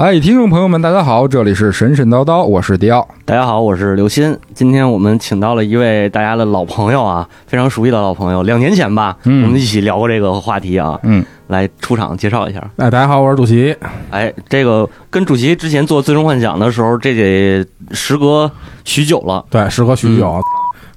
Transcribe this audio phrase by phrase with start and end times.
[0.00, 3.06] 哎，听众朋友们，大家好，这里是神神叨叨，我是迪奥。
[3.26, 4.34] 大家好，我是刘鑫。
[4.54, 10.98] 今天我们请到了一位大家的老朋友啊， 非常熟悉的老朋友，两年前吧，嗯我们一起聊过这个话题啊。
[11.02, 12.60] 嗯，来出场介绍一下。
[12.76, 13.76] 哎，大家好，我是主席。
[14.08, 18.50] 哎，这个跟主席之前做《最终幻想》的时候，这得时隔
[18.86, 20.40] 许久了，对，时隔许久，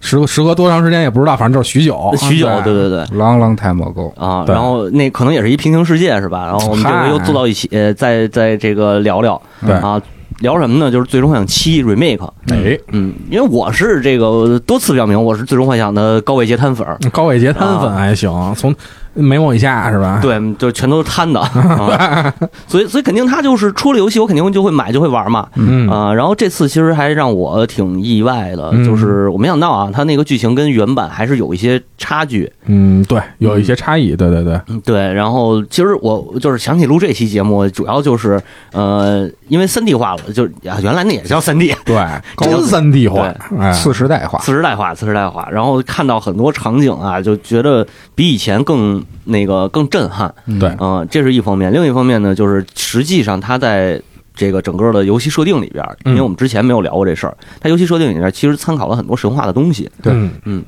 [0.05, 2.13] 时隔时隔多长时间也不知道，反正就是许久。
[2.17, 2.99] 许久，对对对。
[3.17, 4.13] long long time ago。
[4.19, 6.45] 啊，然后那可能也是一平行世界是吧？
[6.45, 9.99] 然后我们这回又坐到一起，呃，再再这个聊聊，对啊，
[10.39, 10.91] 聊什么呢？
[10.91, 12.17] 就是《最终幻想七 remake》。
[12.51, 18.75] 哎，嗯，因为我是这个多次表明我是《最终幻想》的高位截瘫粉儿，高位截瘫粉还行，从
[19.13, 20.19] 眉毛以下是吧？
[20.21, 22.33] 对，就全都是摊的， 啊、
[22.67, 25.89] 所以所以肯定他就是出了游戏，我肯定就会买就会玩嘛，嗯。
[25.89, 28.83] 啊、然后这次其实还让我挺意外的，嗯。
[28.85, 41.95] 就是我没想到啊，他那个剧情跟原版还是有一些差距，嗯，对，有一些差异，对对对，嗯对，然后其实我就是想起录这期节目，主要就是呃，因为三 D 化了，就是啊，原来那也叫三 D，对，
[42.37, 47.85] 真三 D 化，哎，次时代化，次时代化，次时代化，然后看到很多场景啊，就觉得
[48.15, 51.71] 比以前更那个更震撼，对，嗯、这是一方面。
[51.71, 54.01] 另一方面呢，就是实际上它在
[54.35, 59.89] 这个整个的游戏设定里边，因为我们之前没有聊过这事儿，它游戏设定里边其实参考了很多神话的东西。
[60.01, 60.13] 对。
[60.13, 60.31] 嗯。
[60.45, 60.63] 嗯，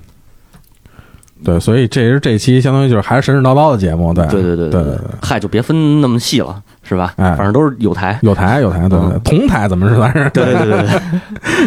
[1.44, 7.14] 对，所以这是这期相当于就是还是神神叨叨的节目，对，对对对对对，嗨，就别分那么细了，是吧？
[7.18, 8.18] 哎反正都是有台。
[8.22, 10.30] 有台有台，对对，嗯同台怎么是算是？
[10.30, 10.88] 对对对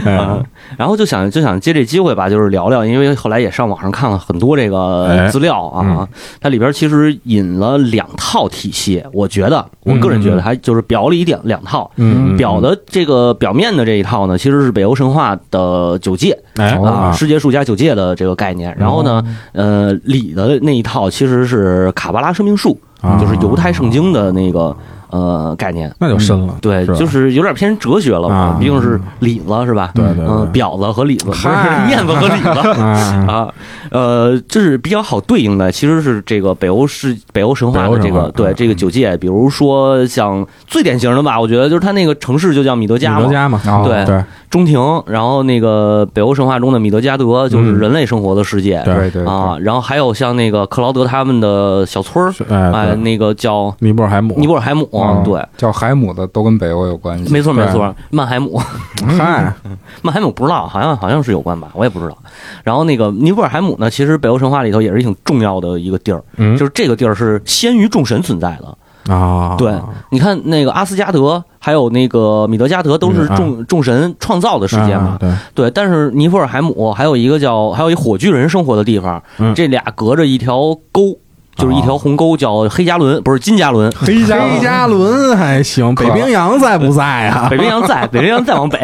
[0.05, 0.41] 对 啊，
[0.77, 6.09] 然后就想就想借这机会吧，就是聊聊，因为后来也上网上看了很多这个哎资料啊嗯，
[6.41, 11.91] 它里边其实引了两套体系，我觉得我个人觉得还就是表里两两套，
[12.37, 18.75] 表的这个表面的这一套呢，其实是北欧神话的九界啊，世界树加九界的这个概念。
[18.79, 24.77] 然后呢，呃，里的那一套其实是卡巴拉生命树，啊就是犹太圣经的那个
[25.11, 25.93] 呃概念。
[25.99, 29.91] 那就深了，对，就是有点偏哲学了嘛啊，毕竟是里子是吧？
[29.95, 30.27] 对对对。
[30.27, 31.49] 嗯，婊子和里子，不是
[31.87, 32.49] 面子和里子。
[32.81, 33.49] 啊，啊，
[33.91, 49.25] 呃，这是比较好对应的，其实是这个北欧是北欧神话的这个对嗯这个九界，比如说像最典型的吧，我觉得就是它那个城市就叫米德加嘛，米德加嘛，哦对对中庭，然后那个北欧神话中的米德加德就是嗯人类生活的世界，对对对。
[49.27, 52.33] 啊，然后还有像那个克劳德他们的小村儿，
[52.73, 57.33] 哎，那个叫尼泊尔海姆，尼泊尔海姆，哦对，叫海姆的都跟北欧有关系。
[57.33, 58.57] 没错对没错，曼海姆，
[59.19, 59.53] 嗨，
[60.03, 62.17] 曼海姆不知道，好像好像是有关吧，我也不知道。
[62.65, 68.78] 然后那个尼泊尔海姆呢，其实北欧神话里头也是挺重要的一个地儿，嗯，就是这个地儿是先于众神存在的。
[69.09, 69.75] 啊，对，
[70.11, 75.11] 你看那个阿斯加德，还有那个米德加德，都是众众神创造的世界嘛。
[75.11, 75.19] 啊。
[75.19, 79.55] 对，对，但是尼泊尔海姆还有一个叫还有一火炬人生活的地方，嗯。
[79.55, 81.17] 这俩隔着一条沟，
[81.59, 83.91] 就是一条鸿沟，叫黑加仑，不是金加仑。
[83.93, 87.49] 黑加黑加仑还行，北冰洋在不在啊？
[87.51, 88.79] 北冰洋在，北冰洋再往北，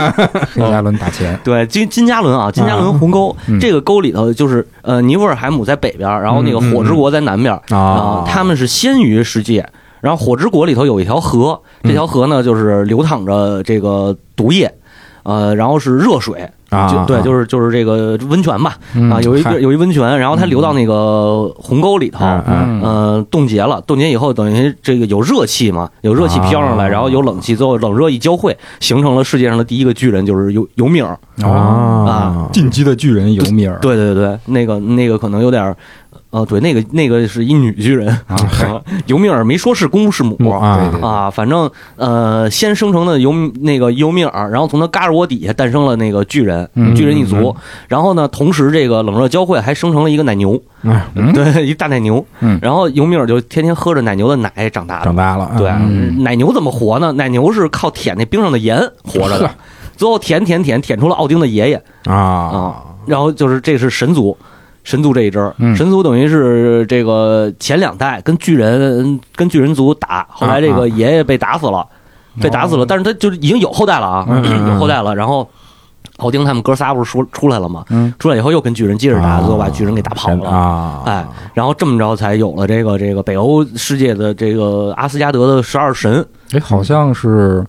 [0.54, 3.60] 黑加仑打钱， 对，金金加仑啊，金加仑鸿沟，嗯。
[3.60, 7.76] 这个沟里头就是呃，尼泊尔海姆在北边，然后那个火之国在南边啊。
[7.76, 9.66] 啊，他们是先于世界。
[10.00, 14.70] 然后火之国里头有一条河，这条河呢就是流淌着这个毒液，
[15.22, 31.16] 呃，然后是热水，啊，就对，就是就是这个温泉吧，嗯啊，有一个有一温泉，然后它流到那个鸿沟里头，嗯冻结了，冻结以后等于这个有热气嘛，有热气飘上来，啊然后有冷气，最后冷热一交汇，形成了世界上的第一个巨人，就是尤尤米尔。
[31.42, 33.76] 啊啊进击的巨人尤米尔。
[33.80, 35.74] 对对对，那个那个可能有点
[36.34, 47.54] 儿呃，对，那个那个是一女巨人啊啊，尤米尔没说是公是母啊啊，反正呃，先生成的尤那个尤米尔，然后从他嘎吱窝底下诞生了那个巨人，嗯巨人一族。
[47.86, 50.60] 然后呢，同时这个冷热交汇还生成了一个奶牛，
[51.32, 52.24] 对，一大奶牛。
[52.40, 55.14] 嗯然后尤米尔就天天喝着奶牛的奶长大的长。
[55.14, 57.12] 大了，对，嗯奶牛怎么活呢？
[57.12, 59.50] 奶牛是靠舔那冰上的盐活着的，
[59.96, 62.74] 最后舔舔舔舔出了奥丁的爷爷啊啊。
[63.06, 64.34] 然后就是这是神族，
[64.84, 71.84] 神族这一支，嗯神族等于是这个前两代跟巨人跟巨人族打，后来这啊个爷爷被打死了，
[72.40, 74.26] 被打死了，但是他就是已经有后代了啊，
[74.68, 75.16] 有后代了。
[75.16, 75.48] 然后
[76.18, 77.84] 奥丁他们哥仨不是说出来了吗？
[77.88, 80.48] 嗯出来以后又跟巨人接着打，最后把巨人给打跑了。
[80.48, 81.02] 啊！
[81.06, 87.64] 哎，然后这么着才有了这个这个北欧世界的这个阿斯加德的十二神，哎，好像是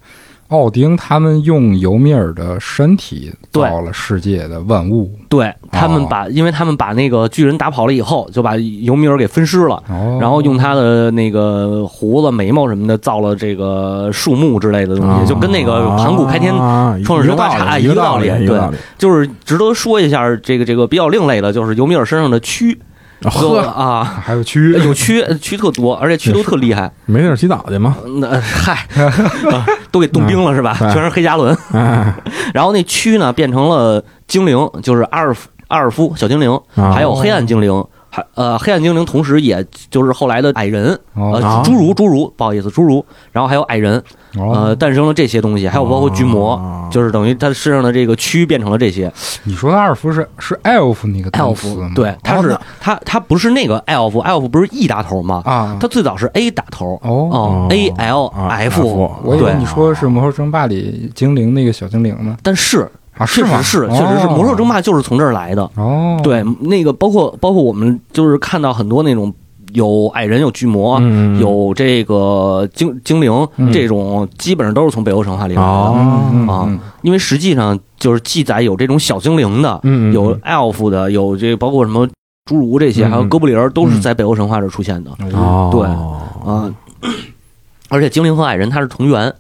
[0.49, 5.11] 奥丁他们用尤米尔的身体造了世界的万物。
[5.27, 18.59] 对他们把，因为他们把那个巨人打跑了以后，就把尤米尔给分尸了，哦，然后用他的那个胡子、眉毛什么的造了这个树木之类的东西，就跟那个盘古开天啊创世神话差一个道理对。
[18.97, 22.77] 就是值得说一下这个这个比较另类的，就是尤米尔身上的蛆，
[23.23, 26.91] 呵，啊，还有蛆，有蛆，蛆特多，而且蛆都特厉害。
[27.05, 27.95] 没地儿洗澡去吗？
[28.19, 28.85] 那嗨，
[29.51, 30.77] 啊都给冻冰了是吧？
[30.81, 31.57] 哎 全是黑加仑。
[31.71, 32.13] 哎，
[32.53, 37.83] 然后那蛆呢变成了精灵，就是阿尔夫阿尔夫小精灵，啊还有黑暗精灵。
[38.15, 41.33] 还呃，黑暗精灵同时也就是后来的矮人，哦。
[41.33, 44.01] 呃啊，侏儒，侏儒，不好意思，侏儒，然后还有矮人，
[44.37, 44.53] 哦。
[44.53, 46.87] 呃，诞生了这些东西，还有包括巨魔，哦。
[46.89, 49.11] 就是等于他身上的这个蛆变成了这些。
[49.43, 51.93] 你说的阿尔夫是是 elf 那个 elf？
[51.93, 55.41] 对，他是哦他他不是那个 elf，elf 不是 e 打头吗？
[55.43, 58.91] 啊，他最早是 a 打头，哦，哦，a l 啊 f，F 对
[59.23, 62.37] 我以为你说的是魔兽争霸里精灵那个小精灵呢。
[62.41, 63.45] 但是啊，确？
[63.45, 65.69] 实是，确实是，哦魔兽争霸就是从这儿来的。
[65.75, 69.33] 哦，对，那个包括包括我们就是看到很多那种
[69.73, 75.67] 有矮人、有巨魔、嗯有这个精精灵嗯这种，基本上都是从北欧神话里来的。
[75.67, 75.95] 哦
[76.33, 82.07] 嗯啊嗯因为实际上就是记载有这种小精灵的，嗯有 elf 的，有这包括什么
[82.49, 86.73] 侏儒这些，嗯还有哥布林儿，都是在北欧神话这儿出现的嗯哦，对啊。
[87.89, 89.31] 而且精灵和矮人它是同源，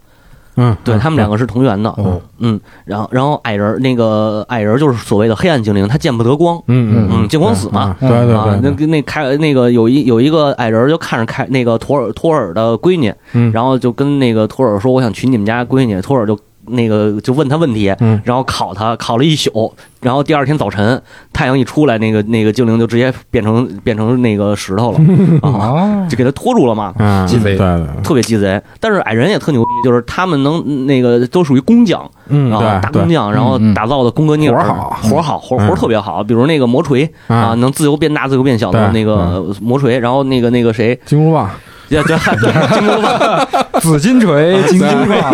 [0.55, 1.89] 嗯，对他们两个是同源的。
[1.91, 6.61] 哦，嗯，然后然后矮人那个矮人就是所谓的黑暗精灵，他见不得光。
[6.67, 16.37] 嗯嗯见光死嘛对对啊，那对，个那开那个有一有一个矮人就看着开那个托尔托尔的闺女，嗯然后就跟那个托尔说我想娶你们家闺女，托尔就
[16.67, 18.21] 那个就问他问题，嗯。
[18.23, 21.01] 然后考他考了一宿，然后第二天早晨
[21.33, 24.99] 太阳一出来，那个那个精灵就直接变成变成那个石头了
[25.41, 26.93] 啊，哦，就给他拖住了嘛。
[26.97, 27.57] 啊，鸡贼
[28.03, 41.49] 特别鸡贼，但是矮人也特牛逼，就是他们能那个都属于工匠嗯啊，对对大工匠，然后打造的宫格涅尔，活好活好，活活特别好，比如那个魔锤啊，啊，能自由变大、自由变小的那个魔锤，然后那个那个谁，金箍棒，
[41.89, 43.47] 对对对，金箍棒
[43.81, 45.33] 紫金锤、金箍棒，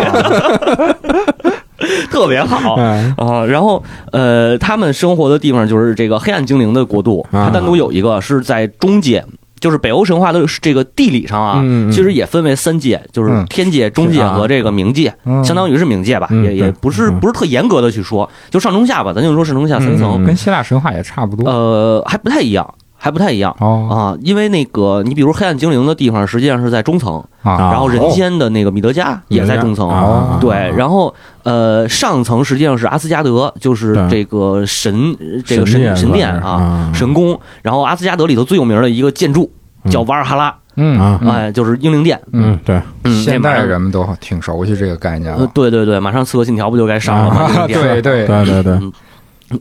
[2.11, 2.75] 特别好。
[2.75, 3.45] 哎，啊。
[3.45, 7.45] 然后呃，他们生活的地方就是这个黑暗精灵的国度，啊。
[7.45, 9.23] 它单独有一个是在中界。
[9.59, 13.45] 就是北欧神话的这个地理上啊，其实也分为三界，就是嗯。
[13.45, 15.45] 天界、中界和这个冥界，嗯。
[15.45, 17.19] 相当于是冥界吧，嗯也也不是嗯。
[17.19, 20.25] 不是特严格的去说，就上中下吧，咱就说上中下三层，嗯。
[20.25, 21.47] 跟希腊神话也差不多。
[21.47, 22.67] 呃，还不太一样，
[23.03, 23.87] 还不太一样哦。
[23.89, 31.11] 啊，因为那个你比如黑暗精灵的地方，实际上是在中层，啊，然后人间的那个米德加也在中层，啊对，然后
[31.41, 39.51] 呃上层实际上是阿斯加德，就是这个神这个神神殿啊啊神宫，然后阿斯加德里头最有名的一个建筑
[39.89, 40.99] 叫瓦尔哈拉，嗯。
[40.99, 43.67] 啊哎，就是英灵殿，嗯对，嗯，现代那马上。
[43.67, 47.65] 人们都挺熟悉这个概念呃了。，对对对，马上《刺客信条》不就该上了吗？
[47.67, 48.79] 对 对，对对对，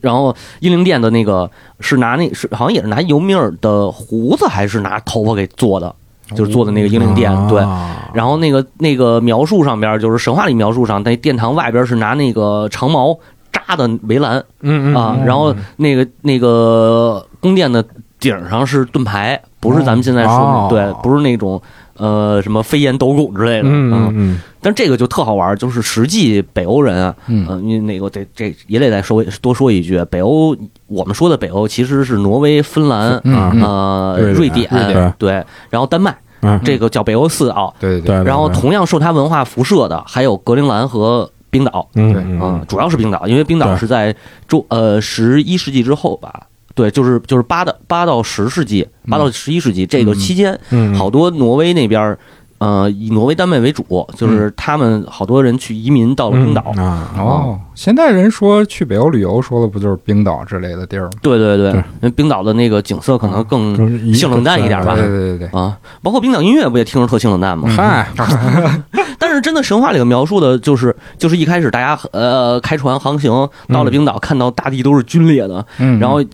[0.01, 5.95] 然后英灵殿的那个是拿那是好像也是拿尤米尔的胡子还是拿头发给做的，
[6.35, 7.31] 就是做的那个英灵殿。
[7.49, 13.19] 对，啊然后那个那个描述上边就是神话里描述上，那殿堂外边是拿那个长矛
[13.53, 17.85] 扎的围栏嗯嗯啊，嗯然后那个那个宫殿的
[18.19, 21.61] 顶上是盾牌，不是咱们现在说哦的对，不是那种。
[22.01, 24.41] 呃，什么飞檐斗拱之类的，嗯嗯嗯。
[24.63, 27.47] 但这个就特好玩，就是实际北欧人啊，嗯。
[27.47, 33.63] 呃，因为那个得这也得再说多说一句，北欧我们说的北欧其实是挪威、芬兰、嗯嗯。
[33.63, 35.15] 呃瑞瑞典。
[35.19, 37.75] 对，然后丹麦，嗯，这个叫北欧四岛。
[37.79, 42.15] 对对，然后同样受它文化辐射的还有格陵兰和冰岛，对嗯。
[42.17, 44.17] 嗯嗯，主要是冰岛，因为冰岛是在
[44.49, 46.47] 中呃十一世纪之后吧。
[46.75, 50.95] 对，就是就是八到八到十世纪，八到十一世纪这个期间，嗯。
[50.95, 52.19] 好多挪威那边儿
[52.59, 56.73] 呃以挪威、丹麦为主，就是他们好多人去移民到了冰岛。
[56.77, 56.85] 嗯。
[56.85, 61.11] 啊，哦，现在人说去北欧旅游，说的不就是冰岛之类的地儿吗？
[61.23, 61.79] 对对对，对。
[61.81, 67.69] 因为冰岛的那个景色可能更性冷淡一点吧对对对对，啊，包括冰岛音乐不也听着特性冷淡吗？
[67.75, 68.07] 嗨，
[69.19, 73.31] 但是真的神话里头描述的就是，就是一开始大家呃开船航行
[73.69, 76.25] 到了冰岛，看到大地都是皲裂的，嗯，然后呃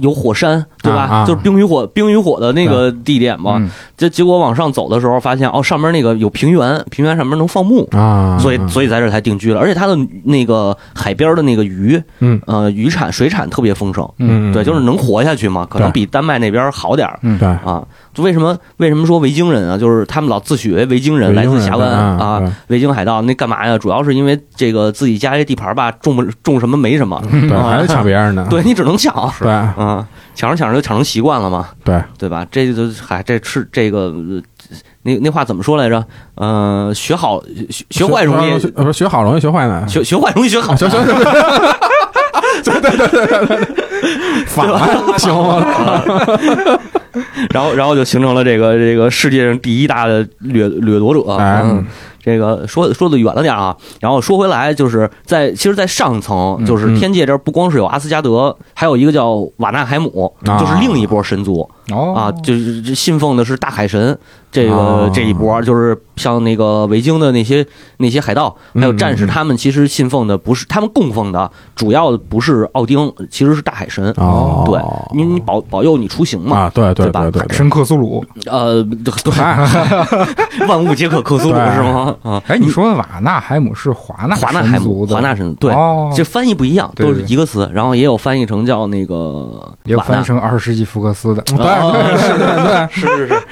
[0.00, 1.02] 有火山，对吧？
[1.02, 1.26] 啊啊。
[1.26, 3.56] 就是冰与火冰与火的那个地点嘛。
[3.58, 3.70] 嗯。
[3.96, 7.86] 这结果往上走的时候，发现哦，上面那个有平原，平原上面能放牧。
[7.92, 12.40] 啊，所以，所以在这儿才定居了，而且它的那个海边的那个鱼，嗯。
[12.46, 17.18] 呃，渔产、水产特别丰盛，嗯，对，就是能活下去嘛，可能比丹麦那边好点儿。
[17.22, 17.82] 嗯对，啊。
[18.16, 23.76] 就为什么为什么说维京人啊，就是他们老自诩为维京人，来自峡湾啊啊，，维京海盗，那干嘛呀？
[23.76, 32.46] 主要是因为这个自己家这地盘吧，种不种什么没什么，对，还是抢别人的， 对你只能抢，对啊，抢着抢着就抢成习惯了嘛，对，对吧？
[32.50, 34.06] 这就嗨，这吃这个。
[34.06, 34.42] 呃
[35.02, 36.04] 那那话怎么说来着？
[36.34, 40.74] 呃，学好学学坏容易，学不是学好容易学坏难，学学坏容易学好。
[40.74, 41.04] 对对
[42.80, 46.80] 对对对对，反了，行了，
[47.50, 51.22] 然后然后就形成了这个这个世界上第一大的掠掠夺者。
[51.32, 51.84] 哎嗯，
[52.22, 53.76] 这个说说的远了点啊。
[54.00, 64.18] 然后说回来，就是在其实，在上层，就是天界这儿不光是有阿斯加德，还有一个叫瓦纳海姆，啊就是另一波神族哦啊，就是信奉的是大海神
[64.52, 67.66] 这个哦这一波，就是像那个维京的那些
[67.98, 74.12] 那些海盗还有战士，他们其实信奉的不是他们供奉的，主要的不是奥丁，其实是大海神。
[74.16, 74.80] 哦，对，
[75.14, 78.24] 你你保保佑你出行嘛，啊，对对对吧对对对，深克苏鲁。
[78.46, 79.58] 呃，对，嗨，
[80.66, 82.16] 万物皆可克苏鲁是吗？
[82.22, 91.42] 啊，哎，你说的瓦纳海姆是华纳华纳海姆，华纳神对，哦，这翻译不一样，都对对是一个词，然后也有翻译成叫那个瓦纳也有翻译，成二十世纪福克斯的。
[91.42, 93.42] 对对是对对，是是 是，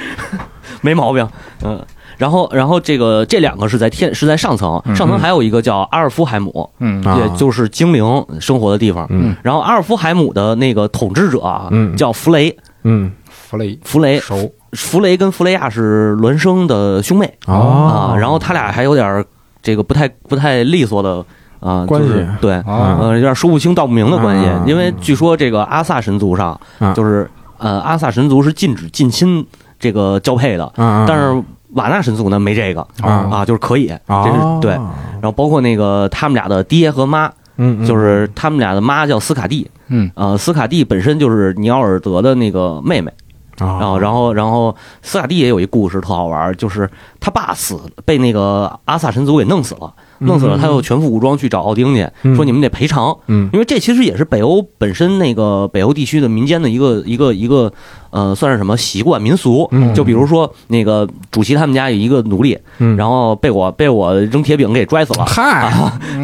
[0.84, 1.26] 没毛病，
[1.64, 1.82] 嗯。
[2.16, 4.94] 然后，然后这个这两个是在天是在上层，嗯。
[4.94, 7.02] 上层还有一个叫阿尔夫海姆，嗯。
[7.02, 7.18] 啊。
[7.18, 9.06] 也就是精灵生活的地方。
[9.10, 9.34] 嗯。
[9.42, 11.96] 然后阿尔夫海姆的那个统治者啊，嗯。
[11.96, 13.10] 叫弗雷，嗯。
[13.28, 13.76] 弗雷。
[13.82, 14.52] 弗雷，熟。
[14.72, 17.32] 弗雷跟弗雷亚是孪生的兄妹。
[17.46, 18.12] 哦。
[18.12, 19.24] 啊，然后他俩还有点
[19.62, 21.24] 这个不太不太利索的
[21.58, 22.08] 啊关系。
[22.08, 29.44] 就是对，啊呃，有点说不清道不明的关系啊，因为据说这个阿萨神族上啊就是呃阿萨神族是禁止近亲
[29.84, 32.80] 这个交配的，啊，但是瓦纳神族呢没这个。
[33.02, 33.28] 啊。
[33.30, 34.70] 啊，就是可以，这是哦对。
[34.72, 37.26] 然后包括那个他们俩的爹和妈，
[37.58, 40.10] 嗯，嗯就是他们俩的妈叫斯卡蒂，嗯。
[40.14, 43.12] 呃，斯卡蒂本身就是尼奥尔德的那个妹妹。
[43.56, 50.60] 然后，啊，然后，然后，斯卡蒂也有一故事特好玩，就是他爸死被那个阿萨神族给弄死了，弄死了，嗯。
[50.60, 52.34] 他又全副武装去找奥丁去，嗯。
[52.34, 53.48] 说你们得赔偿，嗯。
[53.52, 57.72] 因为这其实也是北欧本身那个北欧地区的民间的一个一个一个
[58.14, 59.92] 呃，算是什么习惯民俗，嗯。
[59.92, 65.72] 就比如说那个主席他们家有一个奴隶，嗯，然后被我被我扔铁饼给拽死了，嗨，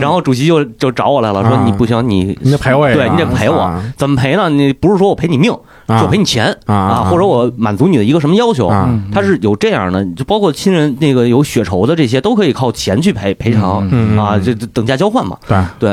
[0.01, 1.65] 然后主席就就找我来了，说啊。
[1.67, 4.49] 你不行，你你得赔我，对你得赔我啊怎么赔呢？
[4.49, 5.53] 你不是说我赔你命，
[5.87, 6.01] 啊。
[6.01, 8.71] 就赔你钱啊啊，或者我满足你的一个什么要求，
[9.13, 14.17] 他是有这样的，就包括亲人那个有血仇的这些，都可以靠钱去赔赔偿嗯。
[14.17, 15.37] 啊，这这等价交换嘛。
[15.49, 15.91] 对，对，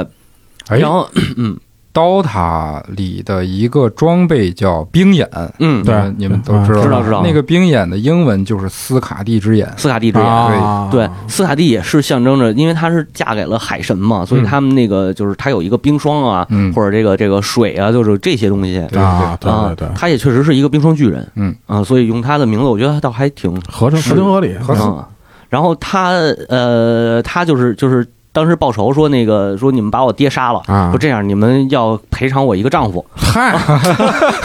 [0.67, 0.77] 哎。
[0.77, 1.57] 然后嗯
[1.97, 5.27] 刀塔里的一个装备叫冰眼，
[5.57, 5.95] 嗯，对。
[6.15, 7.23] 你们都知道知道知道。
[7.23, 9.67] 那个冰眼的英文就是斯卡蒂之眼。
[9.77, 10.27] 斯卡蒂之眼。
[10.27, 10.87] 啊。
[10.91, 16.71] 对，斯卡蒂也是象征着，因为她是嫁给了海神嘛，所以他们那个就是她有一个冰霜啊，嗯。
[16.71, 18.73] 或者这个这个水啊，就是这些东西。
[18.91, 19.51] 对啊，对。
[19.51, 21.55] 啊对对，，她也确实是一个冰霜巨人，嗯。
[21.65, 25.03] 啊，所以用她的名字，我觉得倒还挺合情合情合理，合适嗯，
[25.49, 26.11] 然后他
[26.47, 28.05] 呃，他就是就是
[28.37, 33.03] 当时报仇说那个说你们把我爹杀了，啊说这样你们要赔偿我一个丈夫。
[33.15, 33.57] 嗨，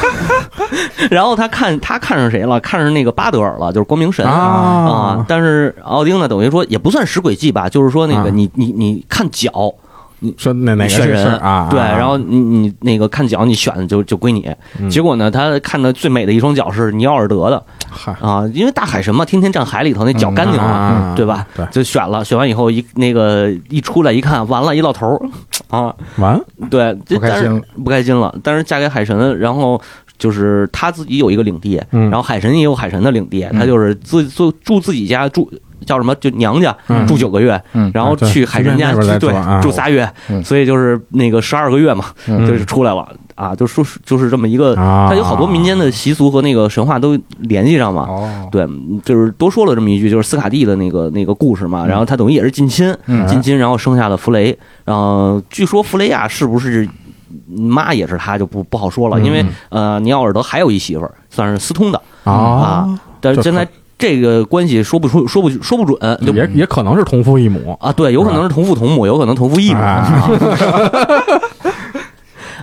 [1.11, 2.59] 然后他看他看上谁了？
[2.61, 5.25] 看上那个巴德尔了，就是光明神啊啊。
[5.29, 9.75] 但是奥丁呢，等于说也不算使诡计吧，就是说那个啊你你你看脚。
[10.37, 11.69] 说那哪个是选人啊？
[11.71, 14.49] 对，啊然后你你那个看脚，你选的就就归你。
[14.79, 17.65] 嗯结果呢，他看的最美的一双脚是尼奥尔德的，
[18.21, 21.47] 啊，因为大海神嘛，天天站海里头，那脚干净了，啊对吧？
[21.55, 25.21] 对，就选了，选完以后一那个一出来一看，完了，一老头儿
[25.69, 28.35] 啊，完对，不开心了不开心了。
[28.43, 29.81] 但是嫁给海神，然后
[30.19, 35.51] 就是他自己有一个领地，嗯然后海神也有海神的领地，他就是自住住自己家住。
[35.85, 36.15] 叫什么？
[36.17, 48.03] 就娘家嗯住九个月，嗯然后去海神家去对住仨月，嗯所以就是那个十二个月嘛，嗯就是出来了啊，就说就是这么一个，啊，它有好多民间的习俗和那个神话都联系上嘛。
[48.03, 48.67] 哦，对，
[49.05, 51.87] 就是多说了这么一句，就是斯卡蒂的那个那个故事嘛。
[51.87, 54.57] 然后他等于也是近亲，嗯近亲，然后生下了弗雷。
[54.85, 56.89] 然后据说弗雷亚是不是
[57.49, 62.01] 妈也是他，就不不好说了，嗯因为呃，尼奥尔德还有一媳妇儿，算是私通的。
[62.25, 62.87] 啊，
[63.21, 63.67] 但是现在
[64.03, 69.79] 这个关系说不出，说不说不准，就也也可能是同父异母，啊，对，有可能是同父同母，有可能同父异母。
[69.81, 70.03] 哎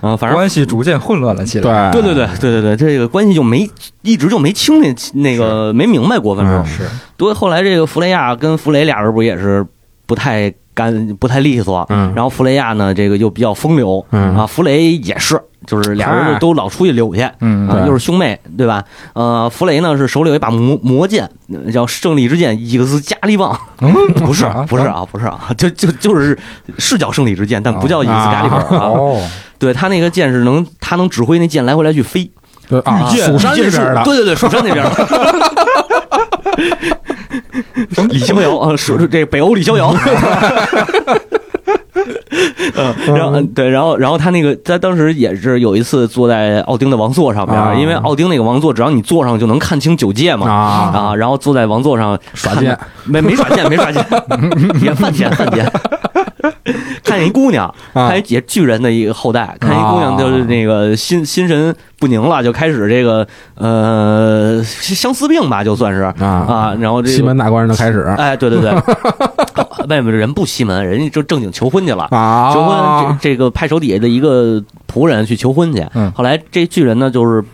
[0.04, 1.90] 啊，反正关系逐渐混乱了起来。
[1.90, 3.66] 对对对对对对对，这个关系就没
[4.02, 6.82] 一直就没清那那个没明白过，反正嗯是
[7.16, 7.32] 对。
[7.32, 9.66] 后来这个弗雷亚跟弗雷俩人不也是
[10.04, 17.28] 不太干不太利索，嗯然后弗雷亚呢这个又比较风流，嗯啊，弗雷也是，就是俩人都老出去溜去。
[17.40, 18.82] 嗯又是兄妹，对吧？
[19.12, 23.92] 呃，弗雷呢是手里有一把魔魔剑，呃叫胜利之剑伊克斯加利棒，嗯，
[24.24, 26.38] 不是啊不是啊，不是啊，就就就是
[26.78, 28.86] 是叫胜利之剑，但不叫伊克斯加利棒啊。
[28.86, 29.20] 哦，
[29.58, 32.30] 对他那个剑是能，他能指挥那剑来回来去飞。
[32.68, 34.90] 对啊，蜀山那边的，对对对，蜀山那边的。
[38.10, 39.94] 李逍遥啊，说这北欧李逍遥。
[42.76, 47.74] 嗯，然后嗯对，然后然后他那个他当时也是有一次坐在奥丁的王座上边，啊。
[47.74, 50.50] 因为奥丁那个王座，只要你坐上就能看清九界嘛。
[50.50, 50.56] 啊。
[50.94, 54.04] 啊，然后坐在王座上耍剑，没没耍剑，没耍剑，
[54.82, 55.70] 也犯贱犯贱。
[57.02, 58.08] 看见一姑娘，啊。
[58.08, 63.26] 看一也巨人的一个后代，看一姑娘就是那个心心神不宁了，就开始这个
[63.56, 66.14] 呃相思病吧，就算是啊。
[66.20, 68.70] 啊，然后这个西门大官人就开始哎，对对对，
[69.88, 72.08] 外面的人不西门，人家就正经求婚去了。
[72.10, 75.86] 啊，求婚，这这个派手底下的一个仆人去求婚去。
[75.94, 77.44] 嗯后来这巨人呢，就是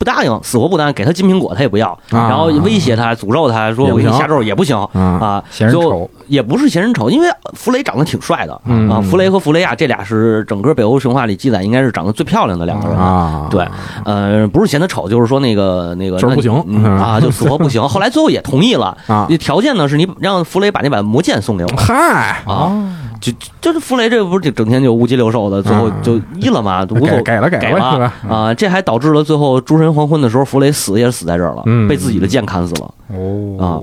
[0.00, 2.26] 不答应，死活不答应，给他金苹果他也不要，啊。
[2.26, 8.98] 然后威胁他，诅咒他说我给你下咒也不行啊啊，就嫌人丑，也不是嫌人丑，因为弗雷长得挺帅的嗯啊。
[9.02, 12.96] 弗雷和弗雷亚这俩是整个北欧神话里记载应该是长得最漂亮的两个人。
[12.96, 13.68] 啊，对，
[14.06, 16.50] 呃，不是嫌他丑，就是说那个那个就是不行
[16.98, 17.82] 啊，就死活不行。
[17.86, 21.70] 后来最后也同意了，啊，条件呢是你让弗雷把那把魔剑送给我。
[21.76, 22.72] 嗨，啊。
[23.20, 23.30] 就
[23.60, 28.10] 就是弗雷这不是整天就无鸡六兽的，最后就一了嘛，无所给给了给给了？
[28.26, 32.94] 啊，这还导致了最后诸神黄昏的时候，弗雷死也是死在这儿了，嗯被自己的剑砍死了。
[33.08, 33.82] 哦，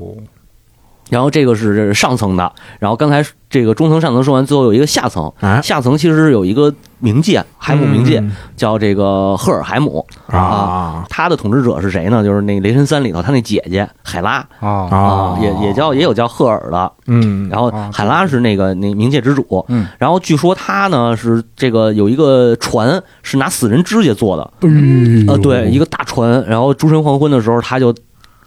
[1.09, 8.31] 然后这个是上层的，然后刚才这个中层、上层说完，最后有一个下层，哎，下层其实是有一个冥界，海姆冥界，嗯。
[8.55, 10.05] 叫这个赫尔海姆。
[10.27, 11.05] 啊。
[11.09, 12.23] 他的统治者是谁呢？
[12.23, 14.69] 就是那雷神三里头他那姐姐海拉啊。
[14.89, 16.91] 啊，也也叫也有叫赫尔的。
[17.07, 25.31] 嗯，然后啊海拉是那个那冥界之主，嗯，然后据说他呢是这个有一个船是拿死人指甲做的，哎呦。
[25.31, 27.93] 呃，对，一个大船，然后诸神黄昏的时候他就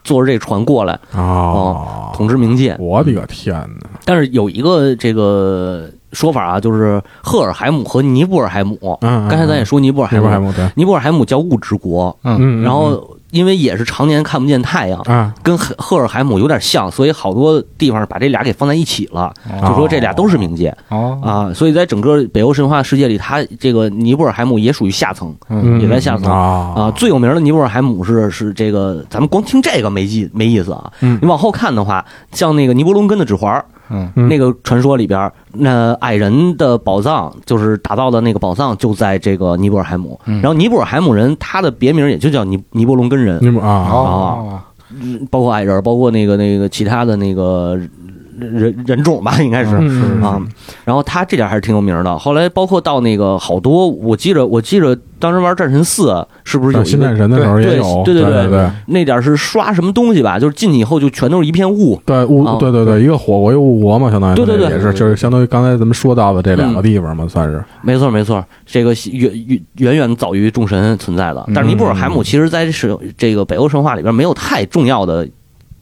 [0.02, 3.88] 坐着这船过来哦，统治冥界，我的个天哪！
[4.04, 15.00] 但是有一个这个说法啊，就是赫尔海姆和尼布尔海姆，嗯，刚才咱也说尼布尔海姆，对，尼布尔海姆叫物之国，嗯，然后因为也是常年看不见太阳。
[15.06, 19.68] 嗯，跟赫赫尔海姆有点像，所以好多地方把这俩给放在一起了，哦。
[19.68, 20.76] 就说这俩都是冥界。
[20.88, 21.18] 哦。
[21.22, 21.54] 啊。
[21.54, 25.80] 所以在整个北欧神话世界里，它这个尼布尔海姆也属于下层嗯。
[25.80, 26.32] 也在下层。
[26.32, 26.90] 啊啊。
[26.96, 30.90] 最有名的尼布尔海姆是是这个，咱们光听这个没意没意思啊。
[31.00, 31.16] 嗯。
[31.22, 33.64] 你往后看的话，像那个尼伯龙根的指环，
[34.14, 40.18] 那个传说里边，那矮人的宝藏就是打造的那个宝藏就在这个尼泊尔海姆。
[40.26, 40.40] 嗯。
[40.40, 44.64] 然后尼泊尔海姆人，他的别名也就叫尼尼泊龙根人，尼泊啊。
[45.30, 47.78] 包括矮人，包括那个那个其他的那个
[48.40, 49.76] 人人种吧，应该是。
[49.80, 50.40] 嗯啊，
[50.84, 52.18] 然后他这点还是挺有名的。
[52.18, 60.38] 后来包括到那个好多，我记着，我记着当时玩战神四是不是有新战神的时候也有，对对对对那点是刷什么东西吧？
[60.38, 62.00] 就是进去以后就全都是一片雾。
[62.04, 71.44] 对雾啊，对对对，一个火国一个雾国嘛，相当于对对对也是就是相当于刚才咱们说到的这两个地方嘛，算是没错没错，这个远远远远早于众神存在的。
[71.54, 75.26] 但是尼泊尔海姆其实在是这个北欧神话里边没有太重要的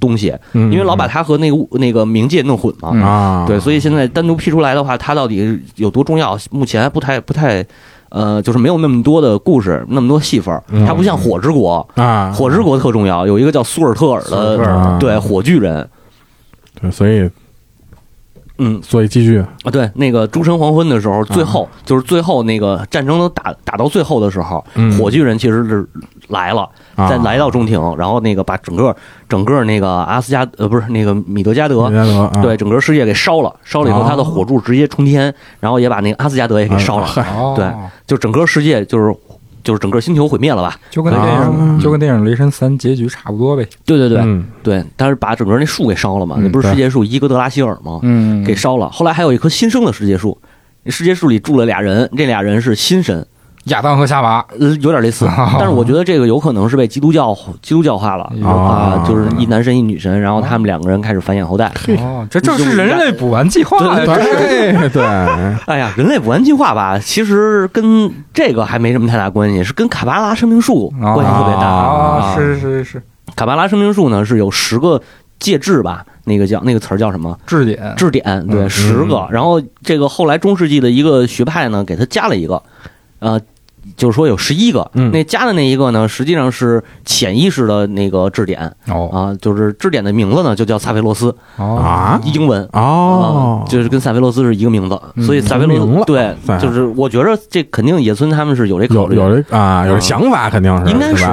[0.01, 2.91] 东西，嗯，因为老把它和那个那个冥界弄混嘛。
[2.93, 3.03] 嗯。
[3.03, 7.65] 啊，对，所以现在单独批出来的话，它到底有多重要，目前还不太不太，
[8.11, 15.89] 呃，就是没有那么多的故事，那么多戏份它不像火之国，啊，火之国特重要，有一个叫苏尔特尔的，尔对火炬人，
[16.81, 17.29] 对，所以
[18.59, 19.38] 嗯所以继续。
[19.38, 21.47] 啊，对，那个诸神黄昏的时候，最啊。
[21.47, 24.97] 后就是最后那个战争都打打到最后的时候，嗯。
[24.99, 25.88] 火炬人其实是
[26.29, 27.09] 来了，啊。
[27.09, 28.94] 再来到中庭，然后那个把整个
[29.29, 31.94] 整个那个阿斯加呃不是那个米德加德米。
[31.97, 37.66] 加德啊对，整个世界给烧了，烧了以后，哦他的火柱直接冲天，然后也把那个阿斯加德也给烧了，对
[38.07, 39.14] 就整个世界就是
[39.68, 40.74] 就是整个星球毁灭了吧？
[40.88, 43.68] 就跟那电啊影就跟电影《雷神三》结局差不多呗。
[43.85, 48.00] 对对对、嗯对，但是把整个那树给烧了嘛，嗯那不是世界树伊格德拉希尔吗？
[48.02, 48.88] 嗯给烧了。
[48.88, 50.38] 后来还有一棵新生的世界树，
[50.85, 53.26] 那世界树里住了俩人，这俩人是新神，
[53.68, 55.26] 亚当和夏娃，呃，有点类似，
[55.59, 61.72] 但是我觉得这个有可能是被基督教基督教化了啊，就是一男神一女神，然后他们两个人开始繁衍后代。
[61.98, 64.02] 哦，这正是人类补完计划呀！
[64.04, 64.37] 这是。
[64.38, 64.88] 对。
[64.88, 65.02] 对，
[65.66, 71.66] 哎呀，人类补完计划吧，其实跟这个还没什么太大关系，是跟卡巴拉生命树关系特别大。
[71.66, 73.02] 啊，是是是，
[73.37, 75.00] 卡巴拉生命树呢是有十个
[75.38, 77.37] 介质吧，那个叫那个词儿叫什么？
[77.46, 78.70] 质点，质点，对，嗯。
[78.70, 79.26] 十个。
[79.31, 82.62] 然后这个后来中世纪的一个学派呢，给他加了一个，
[83.20, 83.40] 呃，
[83.97, 84.91] 就是说有十一个。
[84.95, 85.11] 嗯。
[85.12, 89.09] 那加的那一个呢，实际上是潜意识的那个质点哦。
[89.12, 91.77] 啊，就是质点的名字呢就叫萨菲罗斯，哦。
[91.77, 92.62] 啊英文。
[92.73, 93.64] 哦。
[93.64, 95.25] 啊，就是跟萨菲罗斯是一个名字，嗯。
[95.25, 101.27] 所以萨菲罗斯对对，就是我觉着这肯定野村他们是有这考虑，有有这啊有想法，肯定是应该是？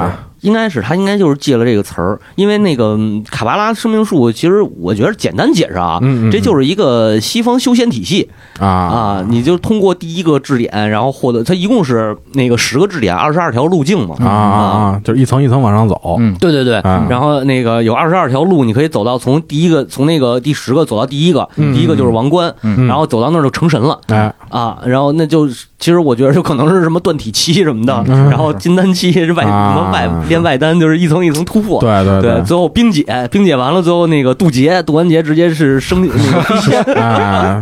[0.46, 6.30] 应该是他应该就是借了这个词儿，因为那个嗯卡巴拉生命树，其实我觉得简单解释啊，嗯嗯嗯。
[6.30, 8.30] 这就是一个西方修仙体系
[8.60, 8.66] 啊。
[8.66, 14.14] 啊，你就通过第一个质点，然后获得它一共是那个十个质点，二十二条路径嘛。
[14.20, 16.16] 啊啊啊，就是一层一层往上走。
[16.20, 17.04] 嗯对对对，啊。
[17.10, 22.86] 然后那个有二十二条路，你可以走到从第一个从那个第十个走到第一个，嗯第一个就是王冠，嗯。
[22.86, 28.30] 然后走到那儿就成神了哎，啊，然后那就其实我觉得就可能是什么断体期什么的，嗯。
[28.30, 29.74] 然后金丹期是外什啊。
[29.74, 32.22] 么外练外丹，就是一层一层突破，对对。
[32.22, 37.60] 对，最后冰解，冰解完了，最后那个渡劫，渡完劫直接是升那个 飞仙，哎，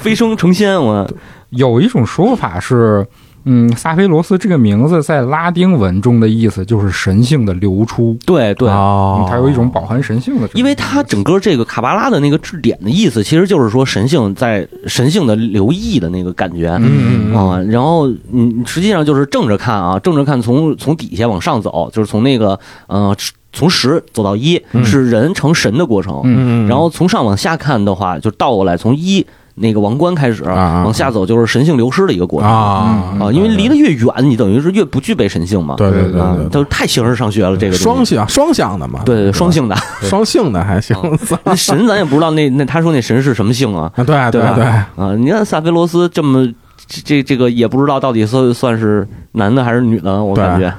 [0.00, 0.80] 飞升成仙。
[0.80, 1.08] 我。
[1.50, 3.06] 有一种说法是，
[3.44, 9.24] 嗯，萨菲罗斯这个名字在拉丁文中的意思就是神性的流出，对对，哦。
[9.24, 16.76] 嗯，它有一种饱含神性的因为它整个这个卡巴拉的那个质点的意思，其实就是说神性在神性的流溢的那个感觉。
[16.80, 23.16] 嗯嗯啊，然后嗯，实际上就是正着看啊，正着看从从底下往上走，就是从那个呃
[23.52, 24.84] 从十走到一，嗯。
[24.84, 26.20] 是人成神的过程。
[26.24, 29.24] 嗯，然后从上往下看的话，就倒过来，从一
[29.60, 32.50] 那个王冠开始往下走，就是神性流失的一个过程。
[32.50, 35.74] 啊啊，因为离得越远，你等于是越不具备神性嘛。
[35.76, 38.14] 对对对都太形而上学了，这个东西。
[38.16, 39.32] 双向双向的嘛，对对。
[39.32, 39.76] 双性的。
[40.02, 40.96] 双性的还行，
[41.44, 43.90] 那神咱也不知道那那他说那神是什么性啊？
[43.96, 44.54] 啊对对对吧？
[44.54, 46.46] 对，啊，你看萨菲罗斯这么
[46.86, 50.44] 这这这个也不知道到底算算是男的还是女的，我对。
[50.44, 50.72] 感觉。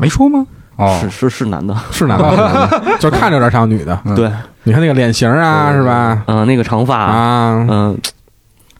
[0.00, 0.44] 没说吗？
[0.76, 0.98] 哦。
[1.00, 1.74] 是，是是男的。
[1.92, 2.98] 是男的，是男的。
[2.98, 3.98] 就看着有点像女的。
[4.04, 4.14] 嗯。
[4.16, 4.30] 对，
[4.66, 6.24] 你看那个脸型啊，是吧？
[6.26, 7.98] 嗯，那个长发，啊，嗯，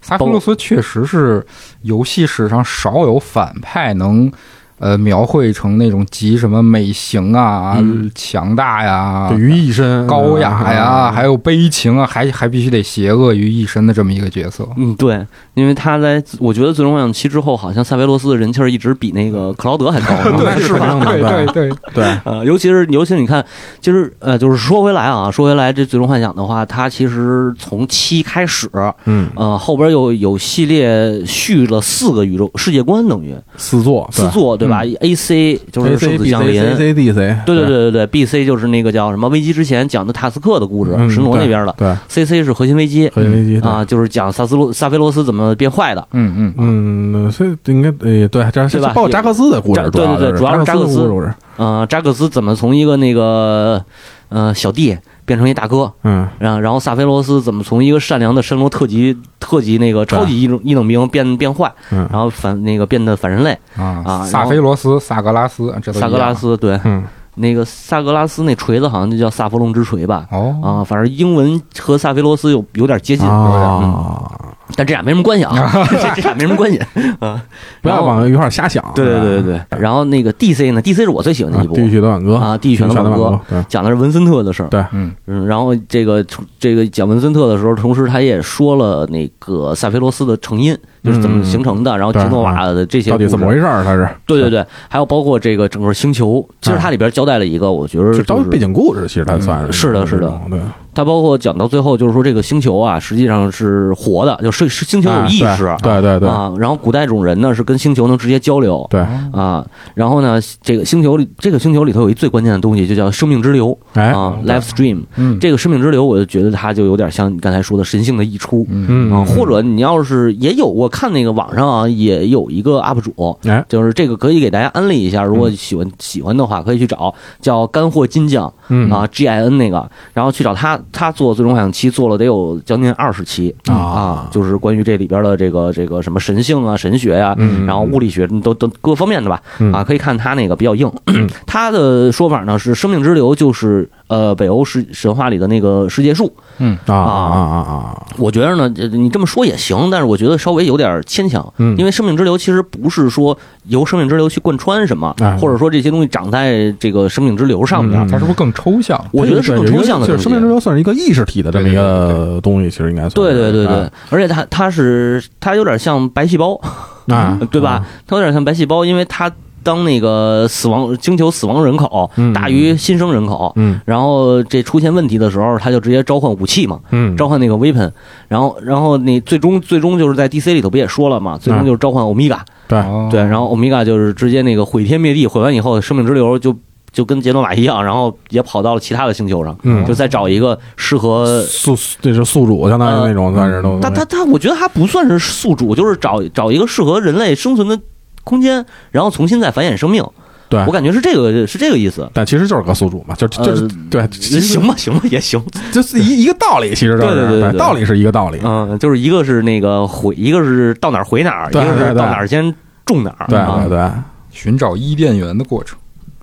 [0.03, 1.47] 萨克罗斯确实是
[1.83, 4.31] 游戏史上少有反派能。
[4.79, 14.69] 呃，描绘成那种集什么美型啊、嗯强大呀、就于一身高雅呀，啊还有悲情啊，还还必须得邪恶于一身的这么一个角色。
[14.77, 20.07] 嗯，对，因为他在我觉得《最终幻想七》之后，好像萨菲罗斯的人气儿一直比那个克劳德还高。
[20.37, 21.71] 对对对。
[21.71, 23.43] 对，对，呃，尤其是尤其是你看，
[23.81, 28.69] 其实呃，就是说回来啊，说回来这《最终幻想》的话，它其实从七开始，
[29.07, 37.97] 嗯，呃，后边又有系列续了四个宇宙世界观，等于四座四座对吧？A C 就是圣子降临 C，C D C，对对对对。
[37.97, 43.71] 对，B C 就是那个叫什么危机之前讲的塔斯克的故事，嗯神罗那边的对，，C C 是核心危机核心危机对。
[43.71, 46.09] 啊，就是讲萨斯洛萨菲罗斯怎么变坏的。
[46.13, 48.93] 嗯嗯，嗯，所以应该呃，对，这对吧？
[48.95, 51.03] 包括扎克斯的故事，扎对对对主要是扎扎克斯。
[51.05, 53.83] 的故事，呃，扎克斯怎么从一个那个
[54.29, 56.27] 呃小弟变成一大哥，嗯。
[56.39, 62.09] 然后然后萨菲罗斯怎么从一个善良的神罗特级特级那个超级一等一等兵变变坏，嗯。
[62.11, 63.57] 然后反那个变得反人类。
[63.77, 66.79] 啊啊萨菲罗斯、萨格拉斯，这萨格拉斯对。
[66.85, 67.05] 嗯。
[67.39, 70.25] 那个萨格拉斯那锤子好像就叫萨弗隆之锤吧。
[70.31, 70.57] 哦。
[70.63, 74.33] 啊，反正英文和萨菲罗斯有有点接近，嗯，啊，
[74.75, 75.55] 但这俩没什么关系啊，
[75.91, 76.79] 这这俩没什么关系
[77.21, 77.43] 啊。
[77.83, 84.69] 不要往一块儿瞎想，对对对对对，然后那个 DC 呢，DC 是我最喜欢的一部地狱血的挽歌啊，《地狱犬的的挽歌》，讲的是文森特的事儿。
[84.69, 86.25] 对嗯嗯，然后这个
[86.59, 93.85] 这个讲文森特的时候，同时他也说了那个萨菲罗斯的成因，就是怎么形成的，然后对吉诺瓦的这些到底怎么回事儿？
[93.85, 100.59] 他是对对对，还有包括这个整个星球，其实它里边交代了一个，我觉得就就是当背景故事，其实它算是是的是的对，
[100.97, 109.63] 它包括讲到最后，就是说这个星球啊，实际上是活的，就是是星球有意识，哎对对对啊，然后古代种人呢是跟星球能直接交流，对，啊，
[109.95, 115.03] 然后呢，这个星球里这个星球里头有一最关键的东西，就叫生命之流哎啊，life stream。
[115.17, 118.67] 嗯这个生命之流，我就觉得它就有点像你刚才说的神性的溢出。
[118.71, 133.75] 嗯啊，或者你要是也有，我看那个网上啊也有一个 UP 主，哎就是这个可以给大家安利一下，如果喜欢喜欢的话，可以去找叫干货金匠嗯啊 G I N 那个，然后去找他，他做最终幻想七做了得有将近二十期啊。
[133.75, 137.67] 啊，就是关于这里边的这个这个什么神性啊、神学呀、嗯。
[137.67, 139.73] 然后物理学都都各方面的吧嗯。
[139.73, 140.91] 啊，可以看他那个比较硬。
[141.47, 146.77] 他的说法呢是生命之流就是呃北欧神神话里的那个世界树，嗯。
[146.87, 146.95] 啊。
[146.95, 151.77] 啊啊啊，我觉得呢，呃你这么说也行，但是我觉得稍微有点牵强，嗯。
[151.77, 155.37] 因为生命之流其实不是说由生命之流去贯穿什么，哎。
[155.39, 158.01] 或者说这些东西长在这个生命之流上面。
[158.01, 158.09] 嗯。
[158.09, 159.03] 它是不是更抽象？
[159.13, 160.33] 我觉得是更抽象的就是生。
[160.33, 163.67] 命之流算是一个意识体的这么一个东西，其实应该算对是对对。
[163.67, 166.61] 对，而且它它是它有点像白细胞，
[167.09, 167.85] 啊， 对吧？
[168.07, 169.31] 它有点像白细胞，因为它
[169.63, 172.33] 当那个死亡星球死亡人口嗯。
[172.33, 173.81] 大于新生人口，嗯。
[173.85, 177.91] 然后这出现问题的时候，它就直接召唤武器嘛，嗯，召唤那个 weapon，
[178.29, 182.79] 然后然后你最终最终就是在 DC 里头不也说了嘛，最终就是召唤欧米伽，对。
[182.79, 186.57] 哦对，然后欧米伽就是直接那个毁天灭地，毁完以后生命之流就
[186.97, 191.43] 就跟杰诺瓦一样，然后也跑到了其他的星球上，嗯就再找一个适合。
[191.43, 197.79] 宿这是宿主，相当于那种算是都他他他，我觉得他不算是宿主，就是找找一个适合人类生存的
[198.25, 200.03] 空间，然后重新再繁衍生命。
[200.49, 202.09] 对我感觉是这个是这个意思。
[202.15, 204.09] 但其实就是个宿主嘛，就就是呃对，
[204.41, 205.45] 行吧，行吧，也行。
[205.73, 212.55] 就是一一个道理，其实就是对对对对对道理是一个道理，嗯，就是一个是那个回，一个是到哪儿回哪儿，一个是到哪儿先
[212.87, 213.27] 种哪儿。
[213.29, 213.91] 对啊对对，
[214.31, 215.77] 寻找伊甸园的过程。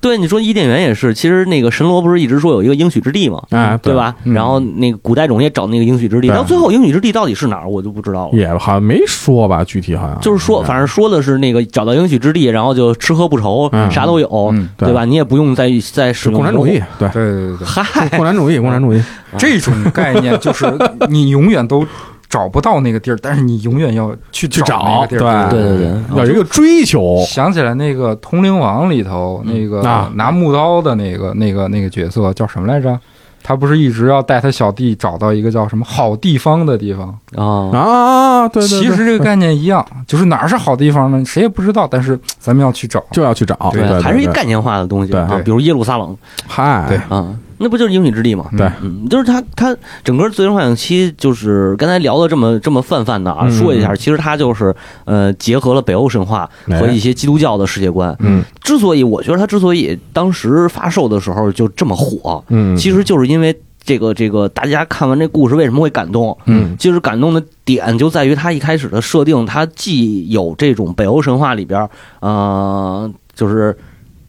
[0.04, 3.96] 对，你说伊甸园也是，其实那个神罗不是一直说有一个应许之地嘛，哎，对？
[3.96, 4.14] 吧？
[4.26, 8.38] 嗯然后那个古代种也找那个应许之地，对到最后应许之地到底是哪儿，我就不知道了。
[8.38, 15.06] 也好像没说吧，具体好像就是说，反正说的是那个找到应许之地，然后就吃喝不愁，嗯啥都有，嗯，对对吧？
[15.06, 19.02] 你也不用再再使用是共产主义，对，对对对对，嗨，共产主义，共产主义，
[19.38, 20.66] 这种概念就是
[21.10, 21.86] 你永远都
[22.34, 25.20] 找不到那个地儿，但是你永远要去去找那个地儿。
[25.20, 33.00] 找对对对，要有一个追求，想起来那个《通灵王》里头那个啊拿木刀的那个那个那个角色叫什么来着？
[33.44, 37.08] 他不是一直要带他小弟找到一个叫什么好地方的地方？
[37.36, 41.24] 啊，啊，对对，对其实这个概念一样，就是哪儿是好地方呢？
[41.26, 43.04] 谁也不知道，但是咱们要去找。
[43.12, 46.18] 就要去找，对对，还是一概念化的东西对啊，比如耶路撒冷
[46.48, 48.46] 嗨，对啊，那不就是应许之地吗？
[48.58, 58.16] 对嗯，就是他他整个《最终幻想七》就是刚才聊的这么这么泛泛的啊，嗯说一下，其实它就是呃结合了北欧神话和一些基督教的世界观。
[58.20, 66.38] 嗯之所以我觉得它之所以当时发售的时候就这么火，嗯，其实就是因为这个这个大家看完这故事为什么会感动？
[66.46, 71.90] 嗯就是感动的点就在于它一开始的设定，它既有这种北欧神话里边儿，
[72.22, 73.78] 呃，就是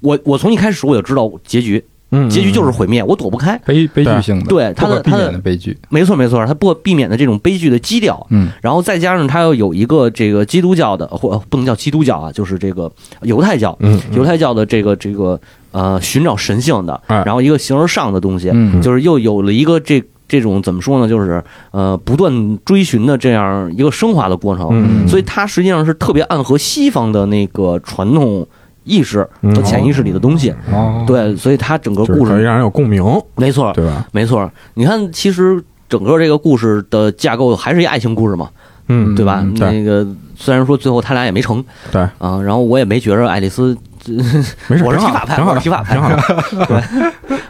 [0.01, 3.59] 我我从一开始我就知道结局，嗯，结局就是毁灭，我躲不开。
[3.65, 5.77] 悲悲剧性的，对不可避免他的他的的悲剧。
[5.89, 8.51] 没错没错，他不避免的这种悲剧的基调，嗯。
[8.63, 12.91] 然后再加上他要有一个这个基督教的，或不能叫基督教啊，就是这个
[13.23, 15.41] 犹太教，嗯，犹太教的这个这个
[15.73, 17.23] 呃寻找神性的，哎。
[17.25, 28.47] 然后一个形而上的东西，嗯就是又有了一个这这种怎么说呢，就是呃不断追寻的这样一个升华的过程，嗯，所以它实际上是特别暗合西方的那个传统
[28.85, 30.55] 意识和潜意识里的东西。
[30.73, 33.03] 哦，对，所以它整个故事让人有共鸣，
[33.37, 34.07] 没错，对吧？
[34.13, 34.51] 没错。
[34.75, 38.49] 你看，其实整个这个故事的架构还是一爱情故事嘛，
[38.89, 39.45] 嗯，对吧？
[39.57, 43.77] 那个虽然说最后他俩也没成对，啊，然后我也没觉着爱丽丝
[44.69, 46.11] 没事，我是提法派我是提法派挺好
[46.67, 46.83] 的，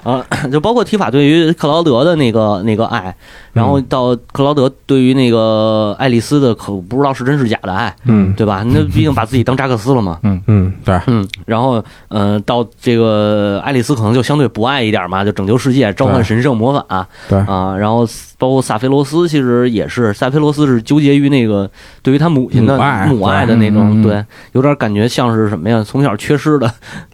[0.11, 3.14] 啊，就包括提法对于克劳德的那个那个爱，
[3.53, 8.62] 然后到克劳德对于那个爱丽丝的可不知道是真是假的爱，嗯对吧？
[8.67, 10.19] 那毕竟把自己当扎克斯了嘛。
[10.47, 17.77] 嗯，对，嗯，然后，呃，到这个爱丽丝可能就相对不爱一点嘛，就拯救世界、召唤神圣魔法对啊。
[17.77, 18.07] 然后
[18.45, 21.71] 包括萨菲罗斯，其实也是，萨菲罗斯是纠结于那个
[22.03, 22.77] 对于他母亲的
[23.09, 25.83] 母爱的那种，嗯对，有点感觉像是什么呀？
[25.83, 26.71] 从小缺失的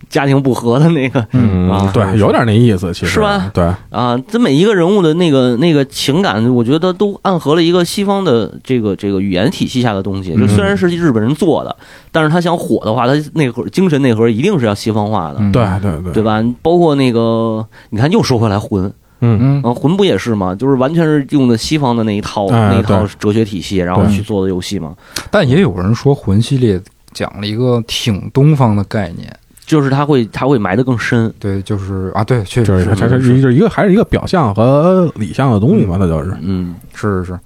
[0.09, 3.49] 家庭不和的那个嗯啊，对，有点那意思，其实是吧？
[3.55, 10.35] 对，啊，这每一个人物的那个那个情感，我觉得都暗合了一个西方的这个这个语言体系下的东西。
[10.35, 11.77] 就虽然是日本人做的，
[12.11, 16.45] 但是他想火的话，他内核精神内核一定是要西方化的，嗯对对对，对吧？
[16.61, 19.38] 包括那个，你看又说回来魂，嗯。
[19.40, 19.62] 嗯。
[19.62, 20.54] 啊，魂不也是吗？
[20.54, 24.94] 就是完全是用的西方的那一套、哎那一套哲学体系，然后去做的游戏嘛。
[25.30, 26.80] 但也有人说魂系列
[27.12, 29.33] 讲了一个挺东方的概念，
[29.66, 33.54] 就是它会它会埋得更深，对，就是啊，对，确就是实它是是。
[33.54, 37.38] 一个还是一个表象和理象的东西嘛，那就是，嗯，是是是，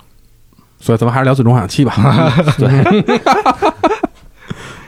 [0.80, 1.94] 所以咱们还是聊最终幻想七吧。
[2.58, 2.68] 对，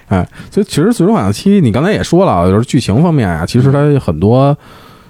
[0.08, 4.56] 哎，所以其实最终幻想七，你刚才也说了，就是剧情方面啊，其实它很多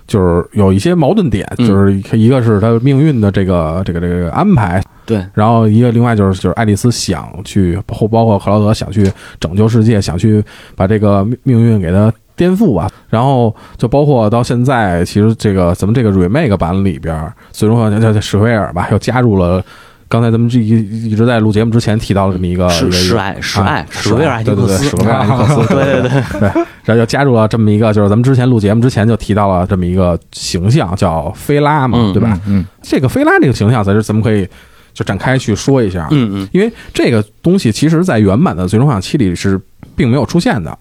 [0.09, 10.43] 就是有一些矛盾点，嗯就是一个是他命运的这个这个这个安排，对，然后一个另外就是就是爱丽丝想去，包包括克劳德想去拯救世界，想去
[10.75, 12.91] 把这个命命运给他颠覆吧。
[13.09, 19.63] 然后就包括到现在，其实这个咱们这个 remake 版里边，最终叫叫史威尔吧，又加入了。
[20.09, 26.49] 刚才咱们这一一直在录节目之前提到了这么一个是一个是爱是爱啊史维尔艾迪对对对，克斯史维尔艾迪克斯，对对对，对，
[26.85, 32.41] 然后又加入了这么一个，就是咱们之前录节目之前就提到了这么一个形象，叫菲拉嘛，嗯对吧？
[32.47, 34.49] 嗯，这个菲拉这个形象，咱是咱们可以
[34.95, 39.61] 就展开去说一下，嗯嗯，因为这个东西其实在原版的《最终幻想七》里是
[39.95, 40.77] 并没有出现的。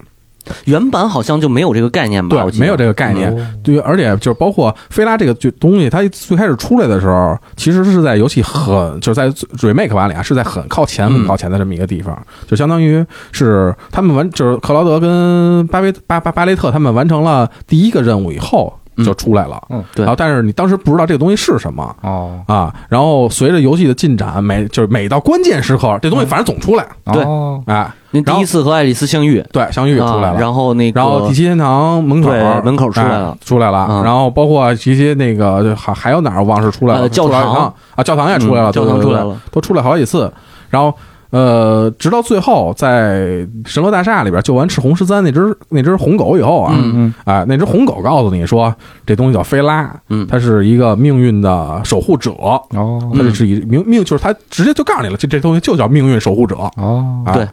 [0.64, 2.44] 原版好像就没有这个概念吧？
[2.44, 3.32] 对，没有这个概念。
[3.32, 18.72] 哦对，而且就是包括菲拉这个就东西，它最开始出来的时候，其实是在游戏很就是在 remake 版里啊，是在很靠前、很靠前的这么一个地方，就相当于是他们完就是克劳德跟巴维巴巴巴雷特他们完成了第一个任务以后
[19.04, 19.62] 就出来了。
[19.70, 20.04] 嗯对。
[20.04, 21.94] 然后但是你当时不知道这个东西是什么。
[22.02, 22.40] 哦。
[22.46, 27.22] 啊，然后随着游戏的进展，每就是每到关键时刻，这东西反正总出来，对。
[27.22, 32.30] 哦哎，您第一次和爱丽丝相遇，对，相遇也出来啊了，然后那个然后第七天堂门口
[32.64, 33.30] 门口出来了。
[33.30, 33.86] 哎出来了。
[33.90, 34.02] 嗯。
[34.04, 37.72] 然后包括一些那个还还有哪儿我忘是出来了，呃教堂。
[37.94, 40.32] 啊，教堂也出来了，嗯教堂出来了，都出来好几次。
[40.70, 40.94] 然后
[41.30, 47.14] 呃，直到最后在神罗大厦里边救完赤红十三那只那只红狗以后啊，嗯嗯。
[47.24, 50.26] 哎，那只红狗告诉你说这东西叫菲拉，嗯。
[50.26, 52.30] 它是一个命运的守护者。
[52.30, 53.12] 哦。
[53.14, 56.56] 它是以命命，就是它直接就告诉你了，这这东西就叫命运守护者。
[56.76, 57.22] 哦。
[57.26, 57.34] 啊。
[57.34, 57.46] 对，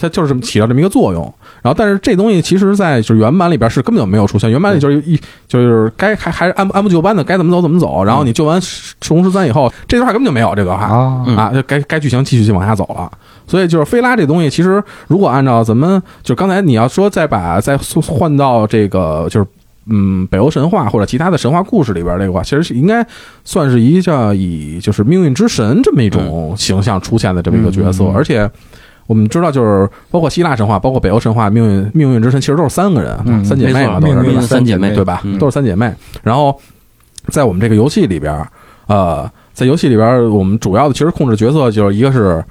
[0.00, 1.22] 它就是这么起到这么一个作用。
[1.62, 8.02] 然后，但是这东西其实，在就是原版里边是根本就没有出现，原版里就是一就是该还还是按按部就班的，该怎么走怎么走。
[8.04, 13.10] 然后你救完赤红十三以后，这段话根本就没有这段话啊嗯啊，就该该剧情继续就往下走了。
[13.46, 19.46] 所以就是菲拉这东西，其实如果按照咱们就刚才你要说再把再换到这个就是。
[19.86, 23.04] 嗯，北欧神话或者其他的神话故事里边，这个话其实是应该
[23.42, 28.48] 算是一个以就是命运之神这么一种形象出现的这么一个角色，嗯嗯嗯而且
[29.12, 34.08] 我们知道，就是包括希腊神话，包括北欧神话，命运命运之神其实都是三个人，嗯三姐妹嘛，都
[34.40, 35.20] 是三姐妹对吧？
[35.24, 35.92] 嗯都是三姐妹。
[36.22, 36.58] 然后
[37.28, 38.34] 在我们这个游戏里边，
[38.86, 42.42] 呃，在游戏里边，我们主要的其实控制角色就是一个是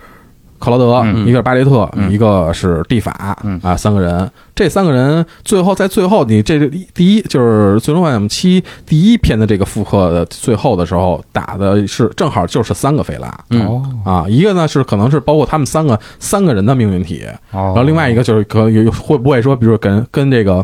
[0.62, 1.28] 克劳德，嗯。
[1.28, 2.10] 一个是巴雷特，嗯。
[2.12, 3.60] 一个是蒂法，嗯。
[3.64, 4.30] 啊，三个人。
[4.56, 6.60] 这三个人最后在最后，你这
[6.94, 13.36] 第一就是《最终幻想七》第一篇的这个复刻的最后的时候打的是正好就是三个菲拉。
[13.50, 13.66] 嗯。
[13.66, 13.84] 哦。
[14.06, 20.64] 啊，一个呢是可能是包括他们三个三个人的命运体，哦，然后另外一个就是可能有会不会说，比如跟跟这个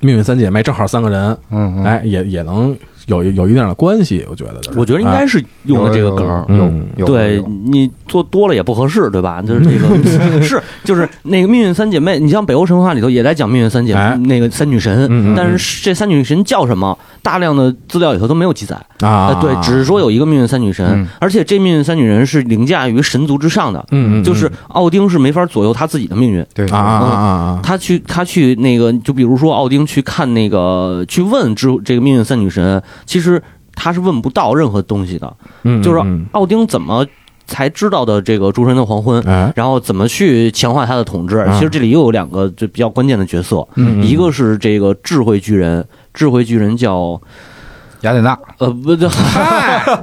[0.00, 1.84] 命运三姐妹正好三个人，嗯嗯。
[1.84, 2.74] 哎，也也能
[3.08, 4.78] 有有一定的关系，我觉得就是。
[4.78, 6.46] 我觉得应该是用的这个梗儿。
[6.96, 9.42] 有对你做多了也不合适，对吧？
[9.42, 18.76] 就是这个 是就是那个命运三姐妹，你像北欧神话里头也在讲命运三姐哎那个三女神但是这三女神叫什么，大量的资料里头都没有记载。
[19.00, 26.44] 啊，呃，对，只是说有一个命运三女神嗯，而且这命运三女神是凌驾于神族之上的，嗯，嗯，就是奥丁是没法左右他自己的命运。
[26.54, 33.42] 对啊啊啊啊啊，他去，他去那个，就比如说奥丁去看那个，去问之这个命运三女神，其实
[33.74, 35.36] 他是问不到任何东西的。
[35.64, 37.06] 嗯就是嗯奥丁怎么
[37.46, 41.38] 才知道的这个诸神的黄昏，嗯，然后怎么去强化他的统治？
[41.38, 41.54] 啊。
[41.54, 47.18] 其实这里又有两个就比较关键的角色，嗯一个是这个智慧巨人，智慧巨人叫
[48.02, 48.38] 雅典娜。
[48.58, 49.08] 呃不对，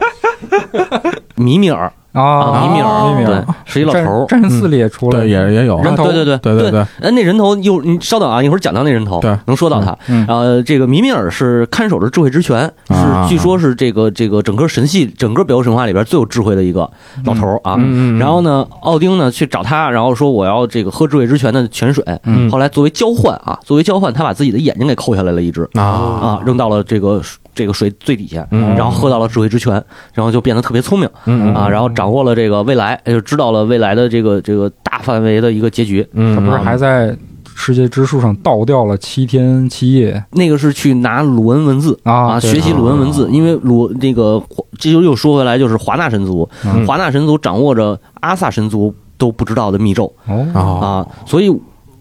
[1.35, 4.25] 米米尔啊，啊，米米尔，米米尔对，是一老头儿。
[4.27, 9.95] 战神四里也出了，对也也有人头啊对对对对对对，呃，那人头又你稍等啊，一会儿讲到那人头，对能说到他。
[10.07, 16.89] 嗯呃，这个米米尔是看守着智慧之泉，啊是据说是这个这个整个神系、整个北欧神话里边最有智慧的一个
[17.25, 17.75] 老头儿啊。
[18.19, 22.03] 然后呢，奥丁呢去找他，然后说我要这个喝智慧之泉的泉水。
[22.23, 27.21] 嗯后来作为交换啊，作为交换，他把自己的眼睛给抠下来了一只啊啊，扔到了这个
[27.55, 28.75] 这个水最底下，嗯。
[28.75, 29.73] 然后喝到了智慧之泉，
[30.13, 31.55] 然后就变得特别聪明嗯。
[31.55, 36.05] 啊，然后掌握了这个未来，就知道了未来的这个这个大范围的一个结局。
[36.13, 37.15] 嗯，他不是还在
[37.55, 40.21] 世界之树上倒掉了七天七夜？
[40.31, 41.97] 那个是去拿鲁恩文字。
[42.03, 44.43] 啊啊，学习鲁恩文字，因为鲁那个
[44.77, 46.85] 这就又说回来，就是华纳神族，嗯。
[46.85, 50.13] 华纳神族掌握着阿萨神族都不知道的密咒。
[50.53, 51.49] 啊，所以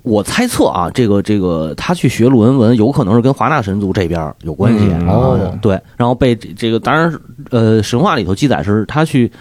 [0.05, 4.87] 我猜测啊，这个这个他去学鲁文文，有可能是跟华纳神族这边有关系。
[4.87, 7.13] 嗯哦啊对，然后被这这个当然
[7.51, 9.33] 呃神话里头记载是他去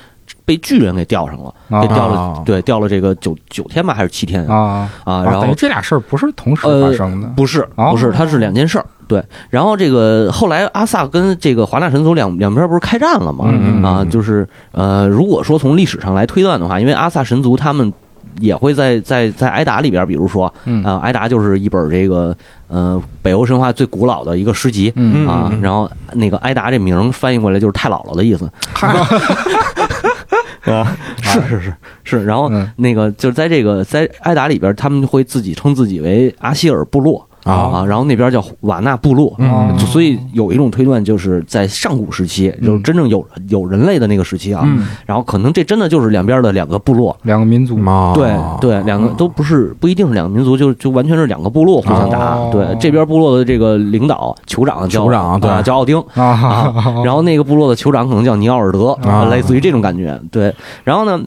[0.45, 5.21] 被巨人给钓上了，被钓了，啊对，钓了这个九九天吧，还是七天啊啊？
[5.25, 8.85] 然后等于这俩事儿不是同时发生的不是，哦不是，它是两件事儿。
[9.05, 13.45] 对，然后这个后来阿萨跟这个华纳神族两两边不是开战了吗？
[13.49, 17.91] 嗯嗯啊，就是呃，如果说从历史上来推断的话，因为阿萨神族他们
[18.39, 20.83] 也会在在在埃达里边，比如说嗯。
[20.83, 22.35] 啊，埃达就是一本这个
[22.67, 24.91] 呃北欧神话最古老的一个诗集。
[24.95, 25.25] 嗯。
[25.61, 28.49] 然后那个埃达这名翻译过来就是太姥姥的意思，
[30.71, 31.41] 啊，是。
[31.41, 32.69] 是是是，然后嗯。
[32.77, 39.77] 那个就是在这个在埃达里边，他们会自己称自己为阿希尔部落啊啊，然后那边叫瓦纳部落，嗯。
[39.79, 44.85] 所以有一种推断，就是在上古时期，就是真正有有人类的那个时期啊，嗯。
[45.05, 47.15] 然后可能这真的就是两边的两个部落。
[47.23, 47.77] 两个民族。
[47.77, 52.35] 嘛对对，两个都不是不一定是两个民族，就就完全是两个部落互相打。
[52.35, 52.49] 哦。
[52.51, 55.49] 对，这边部落的这个领导酋长叫酋长对。
[55.49, 56.23] 啊叫奥丁， 啊。
[56.23, 59.25] 啊，然后那个部落的酋长可能叫尼奥尔德，啊。
[59.25, 60.19] 类似于这种感觉。
[60.31, 60.53] 对，
[60.83, 61.19] 然后呢，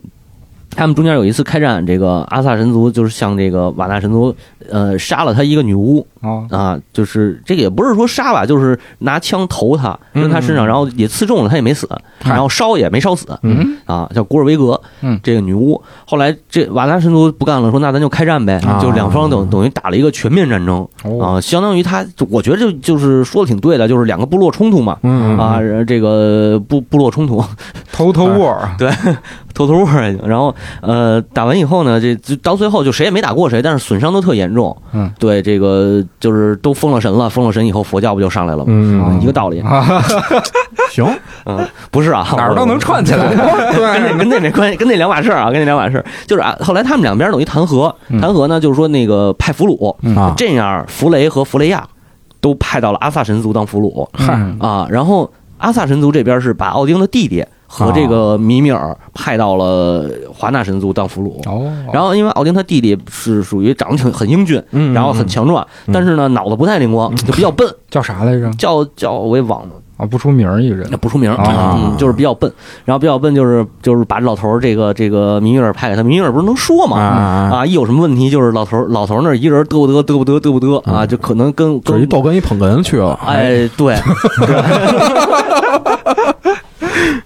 [0.70, 4.34] 他们中间有一次开战，这个阿萨神族就是向这个瓦纳神族，
[4.70, 6.06] 呃，杀了他一个女巫。
[6.26, 11.88] 哦，啊，就是这个也不是说杀吧，就是拿枪投他，嗯扔他身上，然后也刺中了，他也没死，
[12.24, 13.76] 然后烧也没烧死，嗯。
[13.86, 15.18] 啊，叫古尔维格，嗯。
[15.22, 15.80] 这个女巫。
[16.04, 18.80] 后来这瓦拉神族不干了，说那咱就开战呗，啊。
[18.82, 24.98] 就两方等等于打了一个全面战争哦啊，相当于他，我觉得就就是说的挺对的，就是两个部落冲突嘛。
[25.02, 27.44] 嗯啊，这个部部落冲突，
[27.92, 28.90] 偷偷握对，
[29.54, 34.76] 偷偷摸儿，然后呃，打完以后呢，这就到最后就谁也没打过谁，但是损伤都特严重。
[34.92, 39.18] 嗯，对，这个就是都封了神了，封了神以后，佛教不就上来了吗？
[39.20, 39.62] 一个道理。
[40.90, 41.06] 行，
[41.44, 43.28] 嗯，不是啊，哪儿都能串起来。
[43.34, 46.04] 跟那跟那没关系，跟那两码事儿啊，跟那两码事儿。
[46.26, 49.94] 就是啊，后来他们两边等于谈和，嗯谈和呢，就是说那个派俘虏，
[50.36, 51.86] 这样弗雷和弗雷亚
[52.40, 54.08] 都派到了阿萨神族当俘虏
[54.58, 54.86] 啊。
[54.90, 61.48] 然后阿萨神族这边是把奥丁的弟弟和这个米米尔派到了华纳神族当俘虏。
[61.50, 68.50] 哦，然后，因为奥丁他弟弟是属于长得挺很英俊，嗯然后很强壮，嗯但是呢脑子不太灵光，就比较笨， 叫啥来着？
[68.52, 69.68] 叫叫我也忘了。
[69.96, 70.86] 啊，不出名儿一个人。
[71.00, 72.52] 不出名，啊嗯，就是比较笨，
[72.84, 76.98] 然后比较笨，就是就是把老头儿这个这个米米尔派给他，米米尔不是能说吗？
[76.98, 83.96] 啊啊，一有什么问题就是老头儿老头儿那儿一人嘚不嘚嘚不嘚嘚不嘚啊，就可能跟就是一跟逗哏一捧哏去了，哎对，
[84.46, 84.56] 对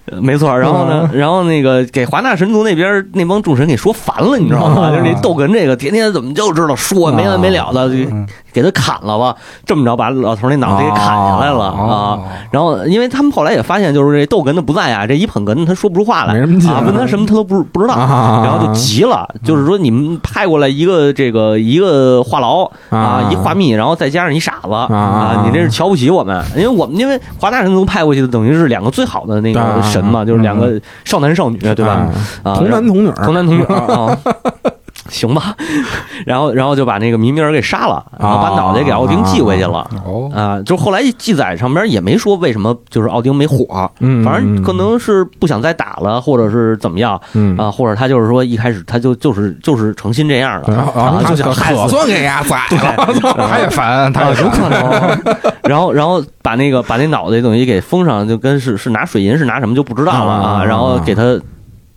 [0.19, 0.57] 没错。
[0.57, 4.89] 然后呢， 然后那个给华纳神族那边那帮众神给说烦了，你知道吗？
[4.89, 8.09] 就是那逗哏这个，天天怎么就知道说没完没了的，就
[8.53, 9.35] 给他砍了吧。
[9.65, 11.77] 这么着把老头那脑袋给砍下来了啊。
[11.77, 12.23] 哦。
[12.51, 18.41] 然后，因为他们后来也发现，就是这逗哏的不在啊，这一捧哏他说不出话来，啊，问他什么他都不不知道，啊。
[18.43, 22.99] 然后就急了，就是说你们派过来一个这个一个话痨啊。
[23.01, 24.87] 啊，一话密，然后再加上一傻子啊。
[24.91, 32.09] 啊，你这是瞧不起我们，因为我们因为华纳神族派过去的等于是两个最好的那个神嘛，就是两个少男少女，对吧？
[32.43, 34.17] 啊，童男童女，童男童女啊。
[35.11, 35.53] 行吧，
[36.25, 39.87] 然后然后就把那个米米尔给杀了，然后把脑袋给奥丁寄回去了。
[40.05, 53.07] 哦，啊，就后来记载上边也没说为什么，就是奥丁没火，嗯反正可能是不想再打了，或者是怎么样嗯啊，或者他就是说一开始他就就是就是诚心这样的然后啊，就想害死可算给丫宰了，
[53.49, 54.69] 他也烦，他有可烦。
[54.69, 55.21] 能。
[55.63, 60.63] 然后，然后把那个把那脑袋等于给封上，就跟是是拿水银是拿什么就不知道了啊啊。
[60.63, 61.39] 然后给他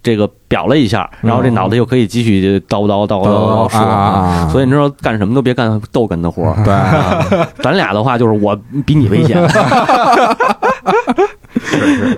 [0.05, 6.63] 这个表了一下，然后这脑袋又可以继续叨叨叨叨叨说啊所以你知道干什么都别干逗哏的活儿。
[6.63, 7.27] 对，啊
[7.65, 9.37] 咱俩的话就是我比你危险。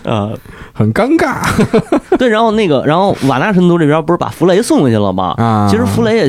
[0.05, 0.37] 呃，
[0.73, 1.39] 很尴尬。
[2.19, 5.35] 对，然后那个，然后瓦纳神族这边不是把弗雷送回去了吗？
[5.39, 5.69] 啊。
[5.71, 6.29] 其实弗雷也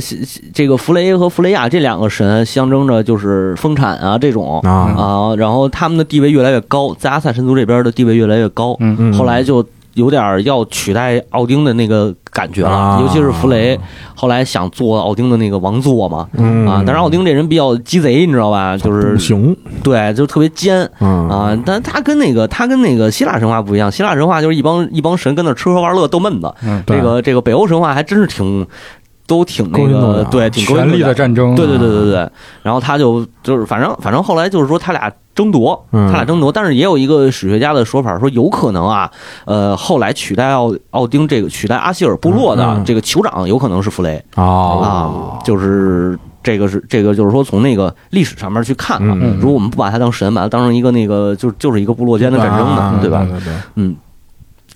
[0.53, 4.59] 这个弗雷和弗雷亚这两个神象征着就是丰产啊这种。
[4.61, 4.69] 啊。
[4.69, 9.13] 啊，然后他们的地位越来越高，在阿萨神族这边的地位越来越高，嗯嗯。
[9.13, 9.65] 后来就
[9.97, 13.77] 有点要取代奥丁的那个感觉了，啊尤其是弗雷
[14.13, 16.27] 后来想做奥丁的那个王座嘛。
[16.33, 18.77] 嗯啊，但是奥丁这人比较鸡贼，你知道吧？
[18.77, 21.59] 就是熊，对，就特别奸嗯啊。
[21.65, 26.53] 但他跟那个他跟那个希腊神话不一样，希腊神话就是一帮一帮神跟那吃喝玩乐逗闷子。
[26.63, 28.65] 嗯，这个这个北欧神话还真是挺
[29.25, 31.55] 都挺那个对，挺权力的战争。
[31.55, 32.29] 对对对对对，
[32.61, 36.07] 然后他就就是反正反正后来就是说他俩争夺，嗯。
[36.09, 39.09] 他俩争夺，但是也有一个史学家的说法说有可能啊，
[39.45, 42.83] 呃，后来取代奥奥丁这个取代阿希尔部落嗯的嗯。
[42.83, 44.21] 这个酋长有可能是弗雷。
[44.35, 44.81] 哦。
[44.83, 46.19] 啊，就是。
[46.43, 49.37] 这个是这个，就是说从那个历史上面去看啊，嗯。
[49.37, 53.27] 如果我们不把他当神，把他当成一个那个，就就是一个部落间的战争啊的，对吧？
[53.75, 53.93] 嗯，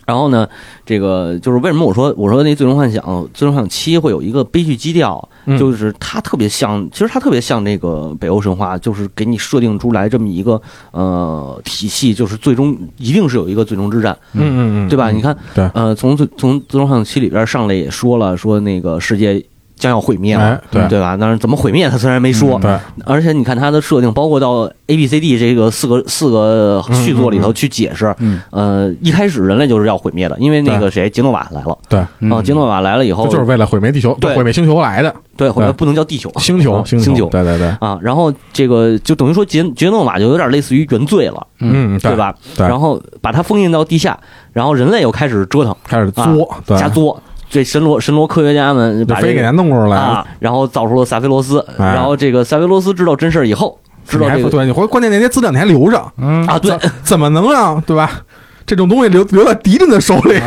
[0.05, 0.47] 然后呢，
[0.85, 15.11] 这个就是为什么我说我说那《最终幻想》《最终幻想七》会有一个悲剧基调，嗯就是它特别像，其实它特别像那个北欧神话，就是给你设定出来这么一个呃体系，就是最终一定是有一个最终之战，嗯嗯嗯，对吧？
[15.11, 19.43] 你看，对呃，从最从《最终幻想七》里边上来也说了，说那个世界。
[19.81, 20.87] 将要毁灭了哎，对。
[20.87, 21.17] 对吧？
[21.19, 28.39] 但是怎么毁灭，他虽然没说，对，而且你看他的设定，包括到 A、B、C、D 这个四个四个续作里头去解释，嗯。
[28.51, 31.77] 呃，一开始人类就是要毁灭的，因为那个谁杰诺瓦来了。
[31.89, 32.31] 对，嗯。
[32.31, 34.35] 啊，杰诺瓦来了以后，就是为了毁灭地球，对。
[34.35, 35.13] 毁灭星球来的。
[35.37, 42.15] 对毁灭不能叫地球，星球，啊星球，对对对，啊，然后这个就等于说杰杰诺瓦就有点类似于原罪了，嗯，对？
[42.15, 42.35] 吧？
[42.55, 42.67] 对。
[42.67, 44.15] 然后把它封印到地下，
[44.53, 47.19] 然后人类又开始折腾开始作，对，瞎作，
[47.51, 51.85] 这神罗神罗科学家们就非给把这个咱弄出来啊，然后造出了萨菲罗斯，哎。
[51.85, 53.77] 然后这个萨菲罗斯知道真事儿以后，
[54.07, 56.01] 知道这个对，你关关键那些资料你还留着。
[56.17, 56.47] 嗯。
[56.47, 58.21] 啊，对，怎怎么能让对吧？
[58.65, 60.39] 这种东西留留在敌人的手里，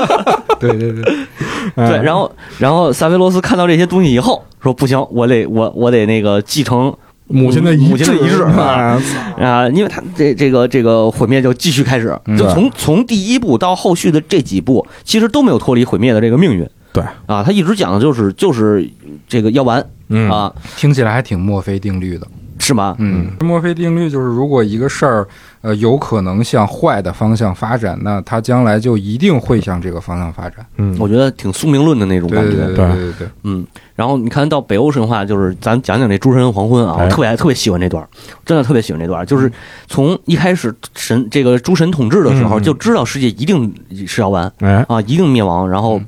[0.58, 1.14] 对对对，
[1.74, 1.88] 哎。
[1.90, 6.94] 对，然后然后萨菲罗斯看到这些东西以后说不行，我得我我得那个继承
[7.28, 9.00] 母亲的母亲的遗志啊，
[9.38, 18.88] 啊，因为他这这个这个毁灭就继续开始，嗯就从从第一部到后续的这几部，其实都没有脱离毁灭的这个命运对啊，他一直讲的就是就是
[19.28, 22.26] 这个药丸嗯啊，听起来还挺墨菲定律的。
[22.66, 22.96] 是吗？
[22.98, 25.24] 嗯，墨菲定律就是，如果一个事儿
[25.60, 30.66] 呃有可能向坏的方向发展，那它将来就一定会向这个方向发展。
[30.76, 32.56] 嗯，我觉得挺宿命论的那种感觉。
[32.56, 33.64] 对对对对对对，嗯，
[33.94, 38.04] 然后你看到北欧神话，就是咱讲讲这诸神黄昏啊，哎我特别爱特别喜欢这段，
[38.44, 39.24] 真的特别喜欢这段。
[39.24, 39.50] 就是
[39.86, 43.72] 从一开始神这个诸神统治的时候，就知道世界一定
[44.08, 46.00] 是要完哎，啊，一定灭亡，然后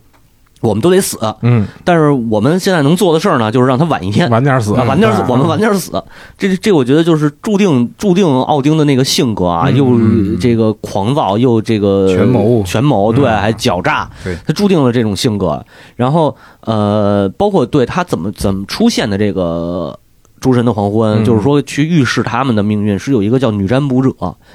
[0.61, 1.19] 我们都得死。
[1.43, 4.29] 嗯，但是我们现在能做的事儿呢，就是让他晚一天。
[4.31, 6.03] 晚点死，啊，晚点死，我们晚点死，
[6.37, 9.77] 这这我觉得就是注定注定奥丁的那个性格啊，嗯。
[9.77, 10.39] 又嗯。
[10.41, 12.63] 这个狂躁，又这个权谋。
[12.65, 14.37] 权谋，对，嗯还狡诈，对。
[14.47, 15.65] 他注定了这种性格。
[15.97, 19.99] 然后呃，包括对他怎么怎么出现的这个
[20.41, 21.25] 诸神的黄昏，嗯。
[21.25, 24.13] 就是说去预示他们的命运，是有一个叫女占卜者，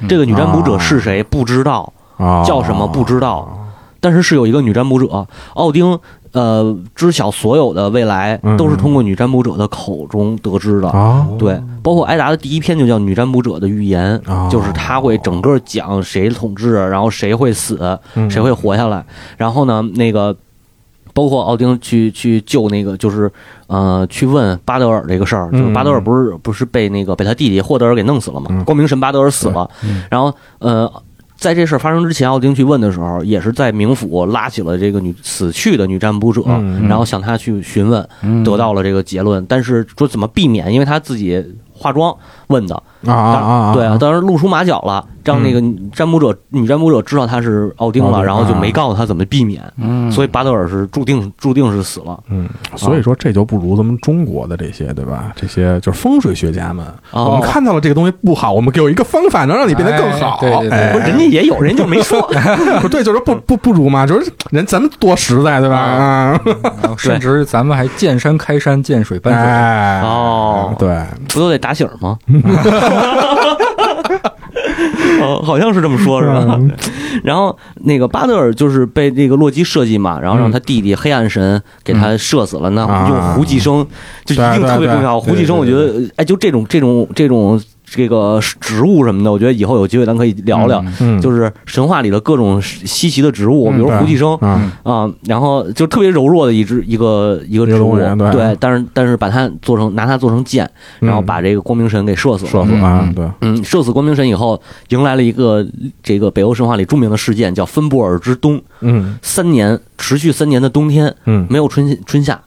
[0.07, 3.62] 这个女占卜者是谁不知道，啊，叫什么不知道，
[4.03, 5.25] 但是是有一个女占卜者，
[5.55, 5.97] 奥丁。
[6.33, 10.89] 呃，知晓所有的未来嗯都是通过女占卜者的口中得知的。
[10.89, 19.05] 啊，对，包括艾达的第一篇就叫《女占卜者的预言》，哦就是他会整个讲谁统治，然后谁会死，嗯谁会活下来。
[19.37, 20.35] 然后呢，那个
[21.13, 23.31] 包括奥丁去去救那个，就是
[23.67, 28.47] 呃，去问巴德尔这个事儿，就是嗯巴德尔不是不是被那个被他弟弟霍德尔给弄死了嘛？
[28.49, 29.69] 嗯光明神巴德尔死了，
[30.09, 30.91] 然后呃。
[31.43, 39.45] 在这事儿发生之前，奥丁去问的时候，也是在冥府拉起了这个女死去的女占卜者，嗯然后向他去询问，嗯得到了这个结论。
[39.45, 42.15] 但是说怎么避免，因为他自己化妆
[42.47, 45.61] 问的，啊啊啊，对啊，当时露出马脚了，让那个
[45.93, 52.19] 占卜者、女占卜者知道他是奥丁了，丁然后就啊没告诉他怎么避免，嗯，所以巴德尔是注定注定是死了。
[52.29, 55.31] 嗯，所以说这就不如咱们中国的这些，对吧？
[55.35, 60.37] 这些就是风水学家们，哦我们看到了这个东西不好，我们给我一个方法，能让你变得更好。
[60.37, 62.21] 哎对对对哎不是人家也有，人家就没说。
[62.81, 65.77] 不对，就是不不不如嘛，就是人咱们多实在，对吧？
[65.77, 66.41] 啊，
[66.97, 69.43] 甚至咱们还见山开山，见水搬水。
[69.43, 72.17] 哎，哦对，不都得打醒儿吗？
[75.21, 76.57] 哦，好像是这么说，是吧？
[76.59, 76.71] 嗯
[77.23, 82.69] 然后那个巴德尔就是被这个洛基设计嘛，然后让他弟弟黑暗神给他射死了。
[82.71, 83.85] 那啊用胡继生
[84.25, 85.19] 就一定特别重要。
[85.19, 87.61] 胡继生，我觉得哎，就这种这种这种
[87.95, 90.83] 这个植物什么的，我觉得以后有机会咱可以聊聊。
[90.99, 93.97] 嗯，就是神话里的各种稀奇的植物，比如对。
[93.97, 97.95] 胡寄生啊，啊，然后就特别柔弱的一只一个一个植物，
[98.31, 98.57] 对。
[98.59, 100.69] 但是但是把它做成拿它做成箭，
[100.99, 102.51] 然后把这个光明神给射死了。
[102.51, 105.65] 射死啊，对，嗯，射死光明神以后，迎来了一个
[106.01, 108.61] 这个北欧神话里著名的事件，叫芬布尔之冬。
[108.81, 109.17] 嗯。
[109.21, 111.45] 三年持续三年的冬天，嗯。
[111.49, 112.39] 没有春春夏，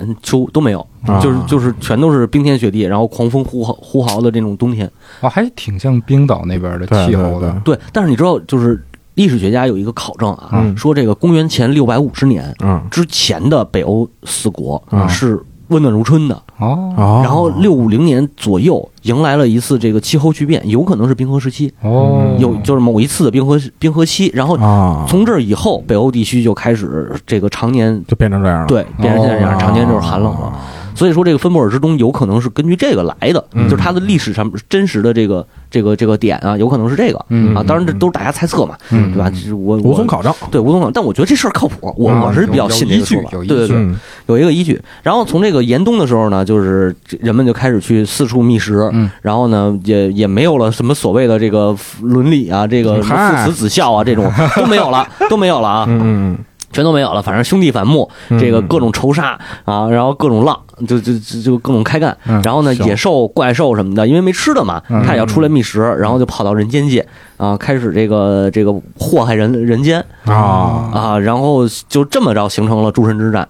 [0.00, 4.90] 嗯秋都没有，啊就是就是全都是冰天雪地，然后狂风呼号呼号的这种冬天。
[5.20, 7.50] 哦，还挺像冰岛那边的气候的。
[7.64, 8.84] 对，但是你知道，就是
[9.14, 16.92] 历史学家有一个考证啊，嗯说这个公元前六百五十年嗯之前的北欧四国啊是温暖如春的，哦。
[16.96, 29.58] 哦，然后六五零年左右迎来了一次这个气候巨变，有可能是冰河时期，哦，有就是某一次的冰河冰河期，然后啊，从这儿以后，北欧地区就开始这个常年就变成这样了，对变成现在这样，哦。
[29.60, 30.52] 常年就是寒冷了。
[30.98, 37.62] 所以说，这个芬布尔之冬有可能是根据这个来的，嗯就是它的历史上真实的这个这个这个点啊，有可能是这个嗯啊。
[37.66, 39.30] 当然，这都是大家猜测嘛，嗯对吧？
[39.30, 43.28] 就是我我无从考证，对无从考证，但我觉得这事儿靠谱，我嗯我是比较信这个说法。
[43.32, 44.80] 有有依据有对对对，嗯有一个依据。
[45.02, 53.14] 然后从这个严冬的时候呢，就是人们就开始去四处觅食，嗯然后呢，也也没有了什么所谓的这个伦理啊，这个父
[53.46, 55.86] 慈子孝啊，这种 都没有了，都没有了啊。
[55.88, 56.38] 嗯嗯
[56.70, 62.16] 全都没有了，反正兄弟反目，嗯这个各种仇杀啊，然后各种浪，就就就就各种开干。
[62.26, 67.06] 嗯然后呢，野兽、怪兽什么的，因为没吃的嘛，嗯他也要出来觅食，然后就跑到人间界
[67.36, 73.48] 啊，开始这个这个祸害人人间嗯啊啊，然后就这么着形成了诸神之战，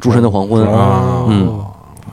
[0.00, 0.64] 诸神的黄昏。
[0.66, 1.58] 啊嗯，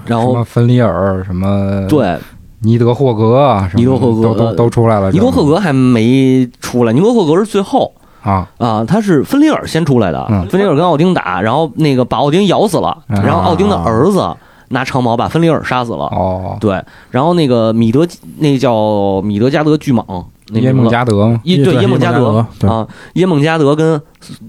[0.05, 2.17] 然什么后芬里尔，什么对，
[2.61, 5.11] 尼德霍格啊，尼德霍格都都都出来了。
[5.11, 7.93] 尼德霍格还没出来，尼德霍格是最后。
[8.25, 14.35] 啊，啊，他是芬里尔先出来的，嗯芬里尔跟奥丁打，然后那个把奥丁咬死了，啊然后奥丁的儿子
[14.69, 18.05] 拿长矛把芬里尔杀死了，哦，对，然后那个米德
[18.39, 21.39] 那叫米德加德巨蟒，那耶梦加德吗？
[21.43, 24.01] 耶对对耶梦加德啊，耶梦加德跟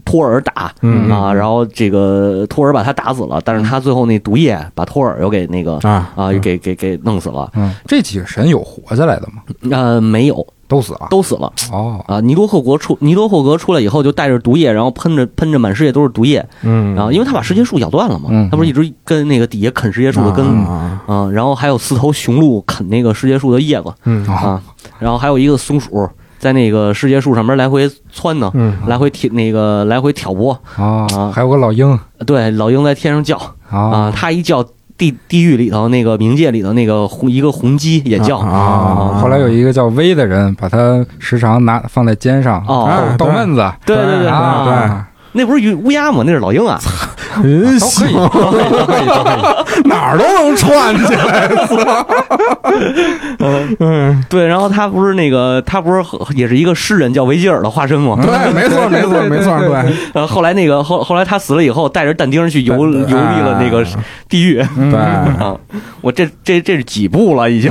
[0.06, 9.42] 托尔打嗯啊，然后这个托尔把他打死了，但是他最后那毒液把托尔又给那个啊啊给给给弄死了，嗯，这几个神有活下来的吗？
[9.70, 11.06] 呃没有都死了。
[11.10, 11.52] 都死了。
[11.72, 16.94] 哦，啊，尼多赫国出尼多赫格出来以后就带着毒液，然后喷着喷着满世界都是毒液，嗯。
[16.94, 24.26] 然后因为他把世界树咬断了嘛嗯，他不是一直跟那个底下啃世界树的根啊啊，然后还有四头雄鹿啃那个世界树的叶子嗯。
[24.26, 24.62] 啊啊，
[24.98, 26.08] 然后还有一个松鼠
[26.38, 28.76] 在那个世界树上面来回窜呢，嗯。
[28.86, 30.52] 来回挑那个来回挑拨。
[30.76, 31.98] 啊啊，还有个老鹰。
[32.26, 33.36] 对，老鹰在天上叫
[33.70, 34.64] 啊，啊他一叫，
[34.98, 39.20] 地地狱里头那个冥界里头那个红一个红鸡也叫啊啊！
[39.20, 43.72] 后来有一个叫威的人，把它时常拿放在肩上，哦啊逗闷子。
[43.84, 44.74] 对对对啊，对
[45.36, 46.22] 那不是乌鸦吗？
[46.26, 46.78] 那是老鹰啊。
[47.42, 49.34] 人都可以，都可以，都可以，都可以。
[49.88, 51.46] 哪儿都能串起来，
[53.78, 56.02] 嗯，对，然后他不是那个，他不是
[56.34, 58.18] 也是一个诗人叫维吉尔的化身吗？
[58.22, 63.84] 对，没错，没错，没错，对，呃，后来那个后后来他死了以后，带着但丁去游游历了那个
[64.30, 65.54] 地狱嗯对啊！
[66.00, 67.70] 我这这这是几部了已经，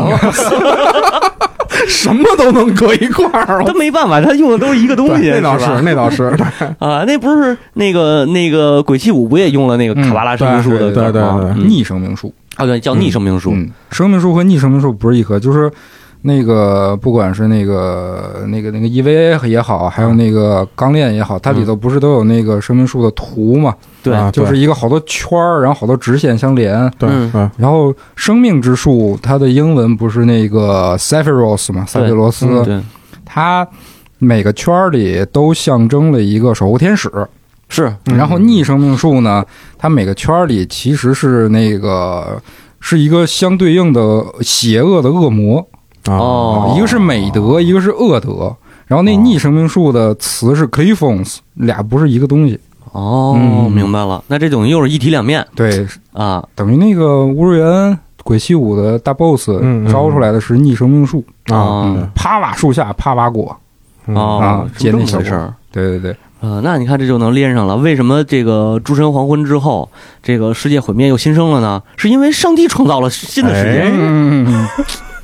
[1.87, 6.23] 什么都能搁一块儿，他没办法，他用的都是一个东西，那倒是，那倒是，
[6.79, 15.71] 啊，那不是那个那个鬼泣五不也用了那个卡巴拉生命树的对对对逆生命树，啊，对，叫逆生命树，嗯，生命树和逆生命树不是一棵，就是
[16.27, 23.75] 那个不管是那个那个那个 EVA 也好，还有那个钢链也好，它里头不是都有那个生命树的图嘛？
[24.01, 26.91] 对啊就是一个好多圈儿，然后好多直线相连。
[26.97, 31.85] 对嗯，然后生命之树，它的英文不是那个 Sephiros 嘛？
[31.85, 32.81] 塞菲罗斯，嗯对，
[33.23, 33.67] 它
[34.17, 37.11] 每个圈儿里都象征了一个守护天使。
[37.67, 39.45] 是嗯然后逆生命树呢，
[39.77, 42.41] 它每个圈儿里其实是那个
[42.79, 45.67] 是一个相对应的邪恶的恶魔，
[46.07, 48.55] 哦一个是美德，一个是恶德。
[48.87, 52.59] 然后那哦逆生命树的词是 Clifons，俩不是一个东西。
[52.91, 59.49] 哦，嗯明白了，那这等于又是一体两面对，啊，等于那个乌瑞恩鬼泣五的大 boss
[59.91, 63.55] 招出来的是逆生命树，啊，嗯，啪把树下啪把果。
[64.13, 65.53] 啊，接那小果回事儿。
[65.71, 67.75] 对对对，呃，那你看这就能连上了。
[67.75, 69.89] 为什么这个诸神黄昏之后，
[70.21, 71.81] 这个世界毁灭又新生了呢？
[71.97, 74.67] 是因为上帝创造了新的世界，哎嗯，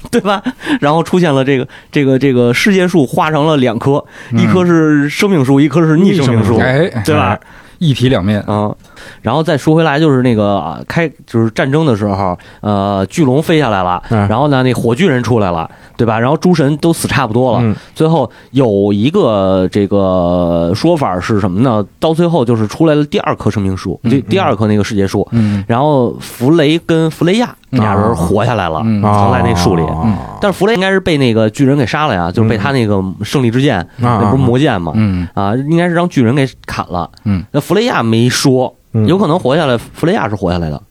[0.10, 0.42] 对吧？
[0.82, 7.40] 然后出现了这个这个这个世界树化成了两棵，一棵是生命树，一棵是逆生命树，哎，对吧？
[7.80, 8.44] 一体两面。
[8.48, 8.74] 嗯，
[9.22, 16.20] 然后再说回来，就是那个啊开就是战争的时候，呃，巨龙飞下来了，嗯然后呢，那火巨人出来了，对吧？
[16.20, 21.86] 然后诸神都死差不多了，嗯最后有一个这个说法是什么呢？
[22.00, 29.84] 到最后就是出来了第二棵生命树，嗯第第二棵那个世界树，嗯然后弗雷跟弗雷亚俩人活下来了，嗯藏在那树里。
[29.84, 34.92] 啊但是弗雷应该是被那个巨人给杀了呀，就是被他那个胜利之剑，那不是魔剑吗？
[34.96, 37.08] 嗯啊，应该是让巨人给砍了。
[37.26, 40.82] 嗯，那弗雷亚没说，嗯有可能活下来，弗雷亚是活下来的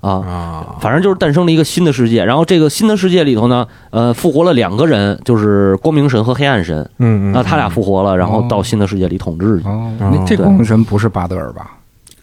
[0.00, 0.10] 啊。
[0.10, 9.68] 啊，反正就是诞生了一个新的世界，然后这个新的世界里头呢，呃，复活了两个人，就是光明神和黑暗神，嗯嗯，那他俩复活了，然后哦到新的世界里统治去。
[9.68, 11.72] 哦，哦那这光明神不是巴德尔吧？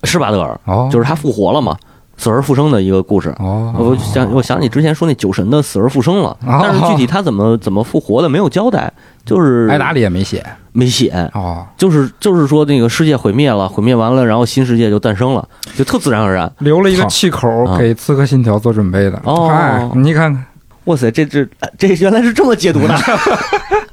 [0.03, 1.75] 是巴德尔，哦，就是他复活了嘛，
[2.17, 3.33] 死而复生的一个故事。
[3.39, 8.91] 哦，我想，我想起之前说那酒神的死而复生了，哦但是具体他怎么 怎么复活的没有交代，
[9.23, 16.51] 就是挨打里也没写没写，哦，就是就是说那个世界毁灭了，毁灭完了，然后新世界就诞生了，就特自然而然。
[16.59, 19.21] 留了一个气口啊给《刺客信条》做准备的。
[19.23, 20.45] 哦哎，你看看，
[20.85, 21.47] 哇塞，这这
[21.77, 22.95] 这原来是这么解读的。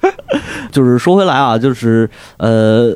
[0.73, 2.09] 就是说回来啊，就是
[2.39, 2.93] 呃，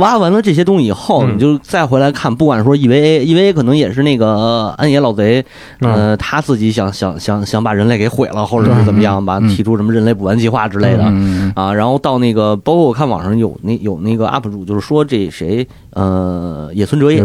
[0.00, 5.44] 挖完了这些东西以后，嗯你就再回来看，不管说 EVA，EVA 可能也是那个安野老贼，
[5.80, 11.04] 呃，他自己想想想想把人类给毁了，或者是怎么样吧，嗯提出什么人类补完计划之类的。
[11.06, 17.24] 嗯啊，然后到那个，包括我看网上有那有那个 UP 主，就是说这谁，呃，野村哲也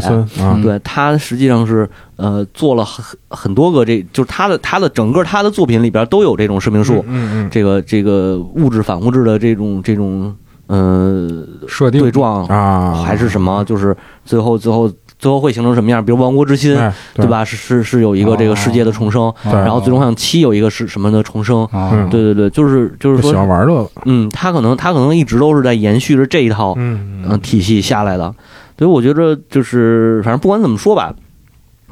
[0.62, 10.36] 对他实际上是呃做了很很多个这，就是他的他的整个他的作品里边都有这种生命树，嗯嗯这个这个物质反物质的这种这种
[10.68, 11.28] 呃
[11.68, 16.04] 设定对撞嗯啊，还是什么，就是最后最后最后会形成什么样？
[16.04, 17.26] 比如亡国之心，哎对？
[17.28, 17.44] 吧？
[17.46, 21.68] 是是是有一个这个世界的重生，对然后最终像七有一个是什么的重生。
[22.10, 28.34] 对对对，就是就是说喜欢说，玩这个，嗯，他可能他可能一直都是在延续着这一套嗯嗯体系下来的，
[28.78, 31.14] 所以我觉得就是反正不管怎么说吧，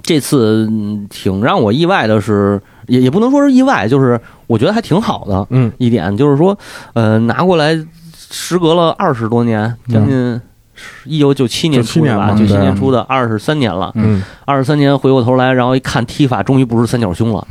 [0.02, 6.58] 这次嗯挺让我意外的是，也也不能说是意外，就是我觉得还挺好的嗯一点，就是说
[6.94, 7.74] 呃拿过来
[8.34, 10.42] 时隔了二十多年，将近
[11.06, 17.48] 一九九七年出的吧，九七年出的，二十三年了，嗯，二十三年回过头来，然后一看踢法，终于不是三角胸了，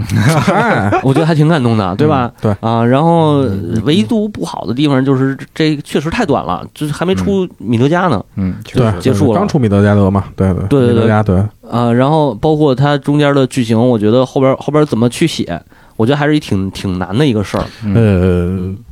[1.05, 2.29] 我觉得还挺感动的，对吧？
[2.41, 2.51] 对。
[2.61, 3.43] 啊，然后
[3.85, 8.21] 唯独不好的地方就是这这确实太短了，就是还没出米德加呢。
[8.35, 9.39] 嗯，确对实，结束了。
[9.39, 11.23] 刚出米德加德嘛，对对对对对。
[11.23, 15.63] 对，啊，然后包括它中间的剧情，我觉得后边后边怎么去写，
[15.97, 17.65] 我觉得还是一挺挺难的一个事儿。
[17.85, 17.95] 嗯。
[17.95, 18.75] 呃，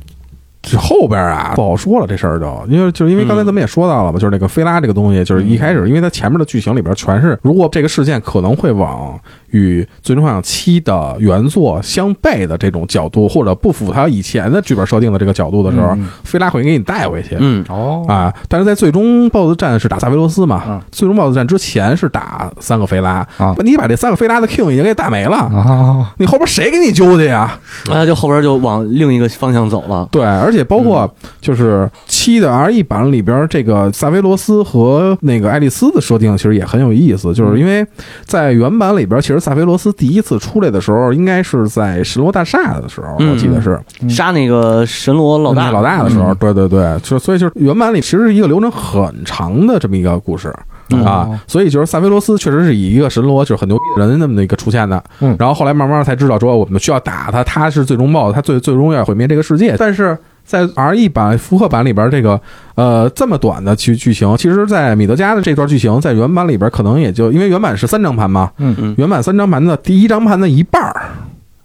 [0.77, 17.35] 后边啊不好说了，这事儿就因为就是因为刚才咱们也说到了嘛，就是那个菲拉这个东西，就是一开始因为它前面的剧情里边全是，如果这个事件可能会往与《最终幻想七》的原作相悖的这种角度，或者不符它以前的剧本设定的这个角度的时候，嗯菲拉会给你带回去。
[17.39, 20.63] 嗯哦啊，但是在最终 BOSS 战是打萨维罗斯嘛？
[20.67, 27.59] 嗯最终 BOSS 战之前是打三个菲拉啊你把这三个菲拉的 King 已经给打没了，啊，你后边谁给你揪去呀？
[27.87, 30.07] 那就后边就往另一个方向走了。
[30.11, 37.85] 对，而且包括就是七的 R E 版里边，这个萨菲罗斯和那个爱丽丝的设定其实也很有意思，就是因为
[38.25, 43.79] 在原版里边，其实萨菲罗斯第一次出来的时候，应该是在神罗大厦的时候，嗯我记得是。
[44.09, 46.35] 杀那个神罗老大，老大的时候，嗯。
[46.39, 50.53] 对对对，就所以就是原版里其实是一个流程很长的这么一个故事。
[50.89, 51.03] 嗯。
[51.05, 55.35] 啊哦，所以就是萨菲罗斯确实是以一个神罗，就是很牛逼的人那么的一个出现的，嗯。
[55.39, 59.75] 然后后来慢慢才知道说我们需要打他，他是最终 BOSS，他最最终要毁灭这个世界。
[59.77, 62.39] 但是在 R E 版复刻版里边，这个
[62.75, 68.75] 呃这么短的剧剧情，其实，在米德加的这段剧情，在原版里边可能也就因为原版是三张盘嘛，嗯。
[68.79, 68.95] 嗯。
[68.97, 71.01] 原版三张盘的第一张盘的一半儿，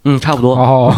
[0.07, 0.55] 嗯，差不多。
[0.55, 0.93] 哦，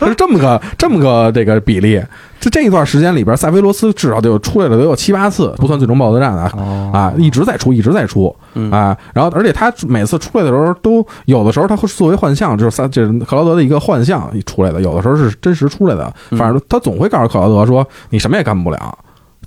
[0.00, 2.02] 它 是这么个这么个这个比例。
[2.40, 6.52] 就这一段时间里边，塞菲罗斯至少得有出来了得有七八次，不算最终 BOSS 战啊。
[6.56, 18.98] 哦啊，一直在出，一直在出嗯啊，然后而且他每次出来的时候，都有的时候他会作为幻象，就是三，这是克劳德的一个幻象出来的，有的时候是真实出来的，嗯反正他总会告诉克劳德说，你什么也干不了，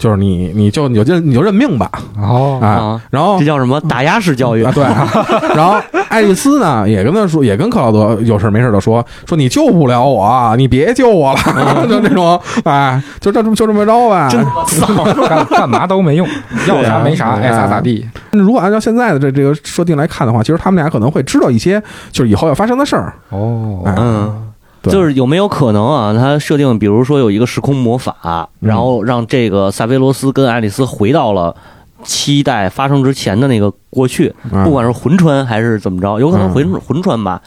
[0.01, 1.87] 就是你你就你就你就认命吧
[2.19, 4.71] 哦，啊啊，然后这叫什么打压式教育啊，？
[4.73, 4.83] 对，
[5.55, 5.79] 然后
[6.09, 14.27] 爱丽丝呢也跟他说，也跟克劳德有事没事的说说你救不了我，你别救我了， 就那种，哎，就这么就这么着吧。
[14.27, 14.95] 真 丧。
[15.29, 16.27] 干干嘛都没用，
[16.67, 18.03] 要啥没啥，爱咋咋地。
[18.31, 21.79] 如果按照现在的这这个设定来看的话，其实他们俩可能会知道一些
[22.11, 23.13] 就是以后要发生的事儿。
[23.29, 24.50] 哦哎嗯，对
[24.83, 26.13] 就是有没有可能啊？
[26.13, 31.55] 他设定，比如说有一个时空魔法，嗯然后让这个萨菲罗斯跟爱丽丝回到了
[32.03, 37.41] 七代发生之前的那个过去，嗯不管是魂穿还是怎么着，有可能魂魂穿吧，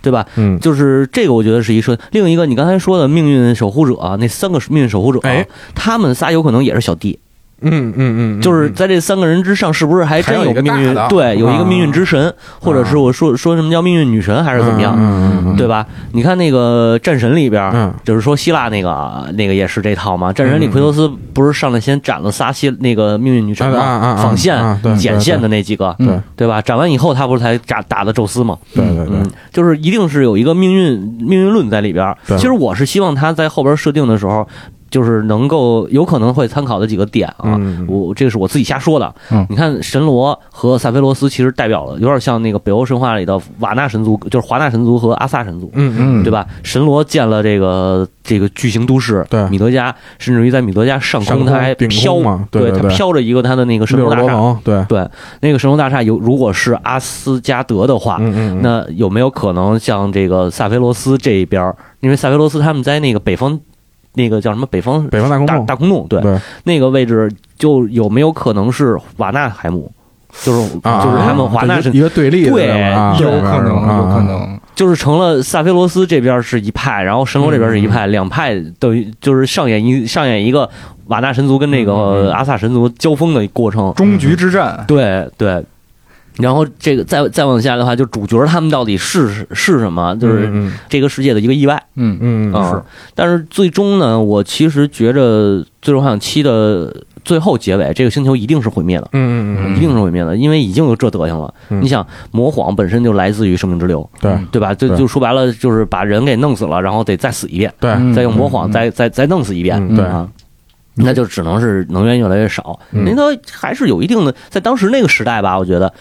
[0.00, 0.24] 对吧？
[0.36, 1.98] 嗯，就是这个，我觉得是一设。
[2.12, 7.18] 另一个，你刚才说的命运守护者，那三个命运守护者，哎他们仨有可能也是小弟，
[7.62, 10.94] 嗯嗯嗯，就是在这三个人之上，是不是还真有个命运？
[11.08, 14.94] 对，有一个命运之神，或者是啊我说说什么叫命运女神，还是怎么样？
[14.98, 15.86] 嗯对吧？
[16.12, 20.32] 你看那个战神里边，嗯就是说希腊那个那个也是这套嘛。
[20.32, 24.58] 战神里奎托斯不是上来先斩了仨希那个命运女神嘛，啊纺线
[24.98, 26.60] 剪线的那几个，对对吧？
[26.60, 28.58] 斩完以后，他不是才打打的宙斯嘛？
[28.74, 32.14] 对对对嗯，就是一定是有一个命运命运论在里边。
[32.26, 34.46] 对其实我是希望他在后边设定的时候，
[34.90, 37.60] 就是能够有可能会参考的几个点啊。
[37.86, 39.14] 我这个是我自己瞎说的。
[39.30, 45.70] 嗯你看神罗和萨菲罗斯其实代表了有点像那个北欧神话里的瓦纳神族，就是华纳神族和阿萨神族。
[45.74, 46.46] 嗯嗯对吧？
[46.62, 55.08] 神罗建了这个这个巨型都市，对米德加，甚至于在米德加上上空，它还飘嘛对对它飘着一个它的那个神罗大厦，对，对，
[55.40, 58.18] 那个神罗大厦有如果是阿斯加德的话，
[58.60, 61.76] 那有没有可能像这个萨菲罗斯这一边儿？
[62.00, 63.58] 因为萨菲罗斯他们在那个北方，
[64.16, 66.38] 那个叫什么北方北方大空洞，大大空洞，对，对。
[66.64, 69.90] 那个位置就有没有可能是瓦纳海姆？
[70.42, 74.58] 就是啊，就是他们华纳神一个对立的，对啊有可能，啊有可能。
[74.74, 80.68] 就是成了萨菲罗斯这边是一派，然后神罗这边是一派，两派等于就是上演一上演一个
[81.06, 82.32] 瓦纳神族跟那嗯个嗯。
[82.32, 83.90] 阿萨神族交锋的过程。
[83.94, 85.64] 终局之战，对对，
[86.38, 91.82] 然后这个再再往下的话，就主角他们到底是是什么，就是嗯这个世界的一个意外。
[91.94, 92.82] 嗯嗯
[93.14, 99.08] 但是最终呢，我其实觉着《最终幻想七》的最后结尾，这个星球一定是毁灭的。
[99.12, 101.52] 嗯嗯一定是毁灭的，因为已经有这德行了。
[101.70, 101.80] 嗯。
[101.82, 104.36] 你想，魔谎本身就来自于生命之流，对。
[104.52, 104.60] 对。
[104.60, 104.74] 吧？
[104.74, 107.90] 就就说白了，就是把人给弄死了，然后得再死一遍，对。
[107.92, 108.12] 嗯。
[108.12, 110.04] 再用魔谎再再再弄死一遍，嗯对。
[110.04, 110.28] 啊，
[110.96, 112.78] 那就只能是能源越来越少。
[112.92, 113.22] 嗯人家
[113.52, 115.92] 还是有一定的，在当时那个时代吧，我觉得，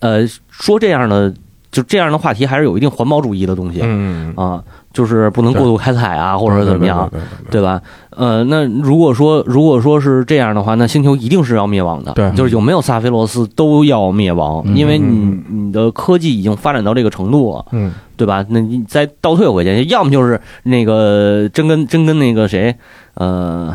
[0.00, 1.32] 呃，说这样的
[1.70, 7.10] 就这样的话题，还是有一定环保主义的东西嗯啊，就是不能过度开采啊，或者怎么样，
[7.50, 7.80] 对吧？
[8.10, 12.12] 呃，那如果说如果说是这样的话，那星球一定是要灭亡的。
[12.12, 18.44] 对就是有没有萨菲罗斯都要灭亡，嗯因为你嗯你的科技已经发展到这个程度了，嗯对吧？
[18.50, 22.76] 那你再倒退回去，要么就是那个真跟真跟那个谁，
[23.14, 23.74] 呃，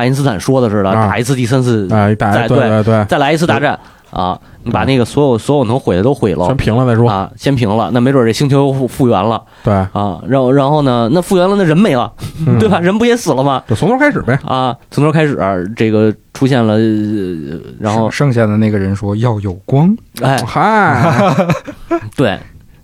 [0.00, 3.78] 爱因斯坦说的似的，啊打一次第三次，哎大再对对对，再来一次大战
[4.10, 4.36] 啊！
[4.64, 6.56] 你把那个所有所有能毁的都毁了全。
[6.56, 12.12] 平了再说，啊，先平了，那没准这星球复复原了对，啊，然后然后呢，那复原了，那人没了，
[12.46, 12.80] 嗯 对吧？？
[12.80, 13.62] 人不也死了吗？
[13.68, 15.38] 就从头开始呗，啊，从头开始，
[15.76, 21.34] 这个出现了，呃然后剩下的那个人说要有光，哎，嗨，
[22.16, 22.36] 对，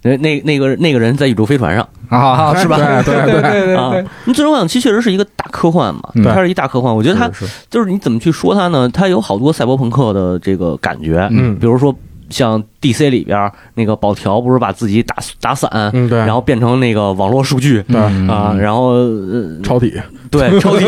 [0.06, 1.86] 那那那个那个人在宇宙飞船上。
[2.08, 2.76] 啊，是吧？
[3.02, 3.92] 对对对对啊。
[4.26, 6.94] 你最终幻想七确实是一个大科幻嘛，嗯它是一大科幻。
[6.94, 7.28] 我觉得它
[7.68, 8.88] 就是你怎么去说它呢？
[8.88, 11.56] 它有好多赛博朋克的这个感觉，嗯。
[11.58, 11.92] 比如说
[12.30, 17.82] 像 DC 里边那个宝条不是把自己打打散，嗯对，然后变成那个网络数据。
[17.88, 18.00] 对。
[18.00, 18.28] 嗯。
[18.28, 19.92] 啊，然后呃，超体。
[20.30, 20.84] 对超体，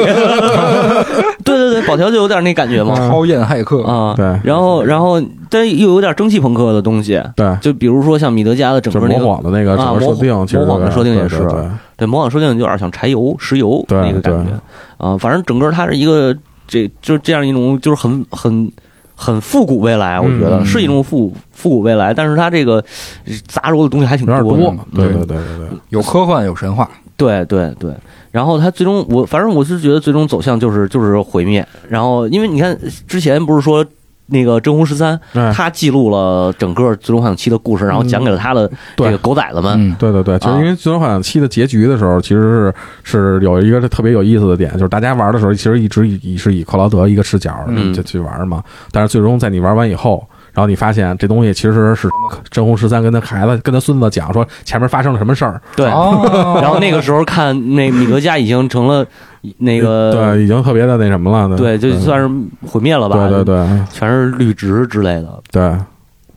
[1.49, 3.83] 对对对，宝条就有点那感觉嘛，超验骇客。
[3.85, 4.25] 啊，对。
[4.45, 11.47] 然后然后但又有点蒸汽朋克的东西，对，就比如说像米德加的整个那个仿的那个整个设定，其实模仿的设定也是。
[11.97, 14.53] 对模仿设定有点像柴油、石油那个感觉。
[14.99, 16.37] 啊，反正整个它是一个
[16.67, 18.71] 这就是这样一种就是很很
[19.17, 20.67] 很复古未来，我觉得嗯。
[20.67, 22.81] 是一种复复古未来，但是它这个
[23.47, 24.43] 杂糅的东西还挺多的。
[24.43, 24.57] 多，
[24.95, 27.93] 对嗯对对对对，有科幻有神话，对对对，
[28.31, 31.67] 然后他最终我反正我是觉得最终走向就是就是毁灭。
[31.89, 33.85] 然后因为你看之前不是说
[34.27, 39.73] 那个真红十三，哎他记录了整个最终幻想七的故事，然后讲给了他的这个狗崽子们。
[39.79, 42.73] 嗯，对对对，其实因为《最终幻想七》的结局的时候，其实
[43.05, 48.63] 是是有一个特别有意思的点，就是大家玩的时候，其实一直以以是以克劳德一个视角嗯就去玩嘛，
[48.93, 50.23] 但是最终在你玩完以后。
[50.59, 52.09] 然后你发现这东西其实是
[52.51, 59.07] 真红十三跟他孩子、跟他孙子讲说前面发生了什么事儿，对，哦然后那个时候看那米德加已经成了
[59.59, 62.29] 那个对，已经特别的那什么了，对，就算是
[62.67, 65.29] 毁灭了吧，对对对全是绿植之类的。
[65.53, 65.73] 对，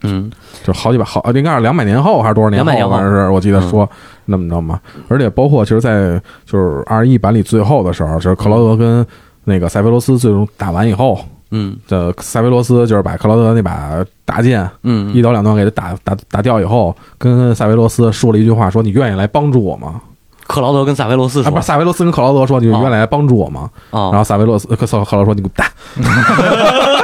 [0.04, 0.32] 嗯，
[0.64, 3.90] 就好几百好，应该是两百年后还是多少年200年后反正是我记得说
[4.26, 4.80] 那么着嘛。
[5.08, 9.04] 而且包括其实，在就是二一版里最后的时候，就是克劳德跟
[9.46, 11.20] 那个塞维罗斯最终打完以后，
[11.52, 20.02] 嗯这塞维罗斯就是把克劳德那把大剑嗯，一刀两断给他打打打掉以后，跟塞维罗斯说了一句话，说你愿意来帮助我吗？
[20.48, 23.70] 克劳德跟萨维罗斯啊，不是塞维罗斯跟克劳德说，你愿意来帮助我吗？
[23.92, 25.68] 然啊，后塞维罗斯克克劳德说你滚蛋。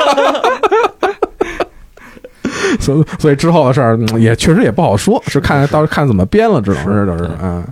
[2.80, 7.64] 所以所以之后的事儿嗯也确实也不好说，是看到时看怎么编了，只能是就是嗯。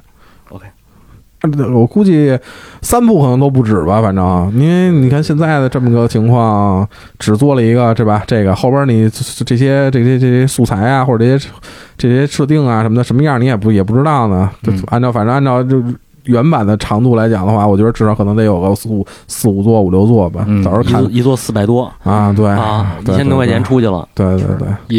[1.71, 2.37] 我估计
[2.81, 6.87] 三部可能都不止吧，反正因为你看现在的这么个情况，
[7.19, 8.23] 只做了一个，对吧？
[8.25, 9.07] 这个后边你
[9.45, 11.49] 这些这些这些素材啊，或者这些
[11.97, 14.49] 这些设定啊什么的，什么样你也不也不知道呢。
[14.63, 15.83] 就嗯按照反正按照就
[16.23, 20.43] 原版的长度来讲的话，我觉得至少可能得有个四五四五座五六座吧。
[20.47, 24.07] 嗯到时候看一座四百多啊，对啊，一千多块钱，出去了。
[24.15, 24.97] 对对对一，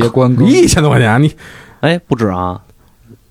[0.62, 1.32] 一千多块钱，你
[1.80, 2.60] 哎，不止啊，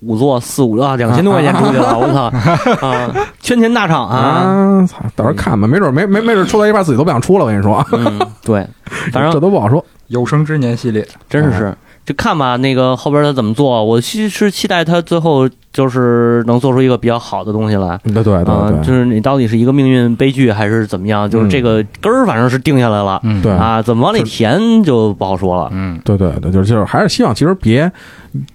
[0.06, 3.10] 五座四五啊，两千多块钱出去了，我操啊！
[3.40, 8.66] 圈钱大厂啊，啊，操，到时候看吧，没准没没没准出到一半自己都不想出了，我跟你说，嗯，对，
[9.12, 9.84] 反正这都不好说。
[10.08, 11.74] 有生之年系列，真是是。
[12.04, 17.98] 就看吧，那个后边他怎么做，我其实期待他最后就是能做出一个比较好的东西来。
[18.04, 21.28] 对对啊、对对，就是你到底是一个命运悲剧还是怎么样？
[21.28, 25.68] 就是这个根儿反正是定下来了、嗯对啊，怎么往里填就不好说了。
[25.72, 27.90] 嗯对对对，就是就是还是希望其实别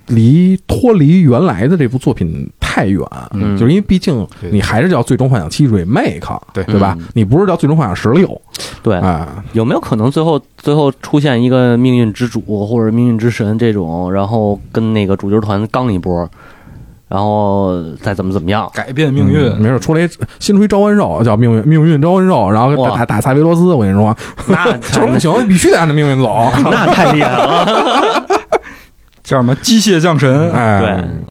[0.08, 6.20] 离脱离原来的这部作品太远，嗯就是因为毕竟你还是叫《最终幻想七 Remake》，
[6.54, 7.06] 对对吧嗯？
[7.14, 8.28] 你不是叫《最终幻想十六》
[8.82, 16.28] 对，哎，有没有可能最后最后出现一个命运之主或者命运之神这种，然后跟那个主角团刚一波，
[17.08, 18.70] 然后再怎么怎么样？
[18.74, 20.10] 改变命运，嗯没事出来
[20.40, 24.16] 新出一召唤兽，叫命运命运召唤兽，然后打打打萨维罗斯，我跟你说，
[24.48, 28.26] 那就是不行，必须得按照命运走，那太厉害了。
[29.32, 31.22] 叫什么机械降神，哎，对。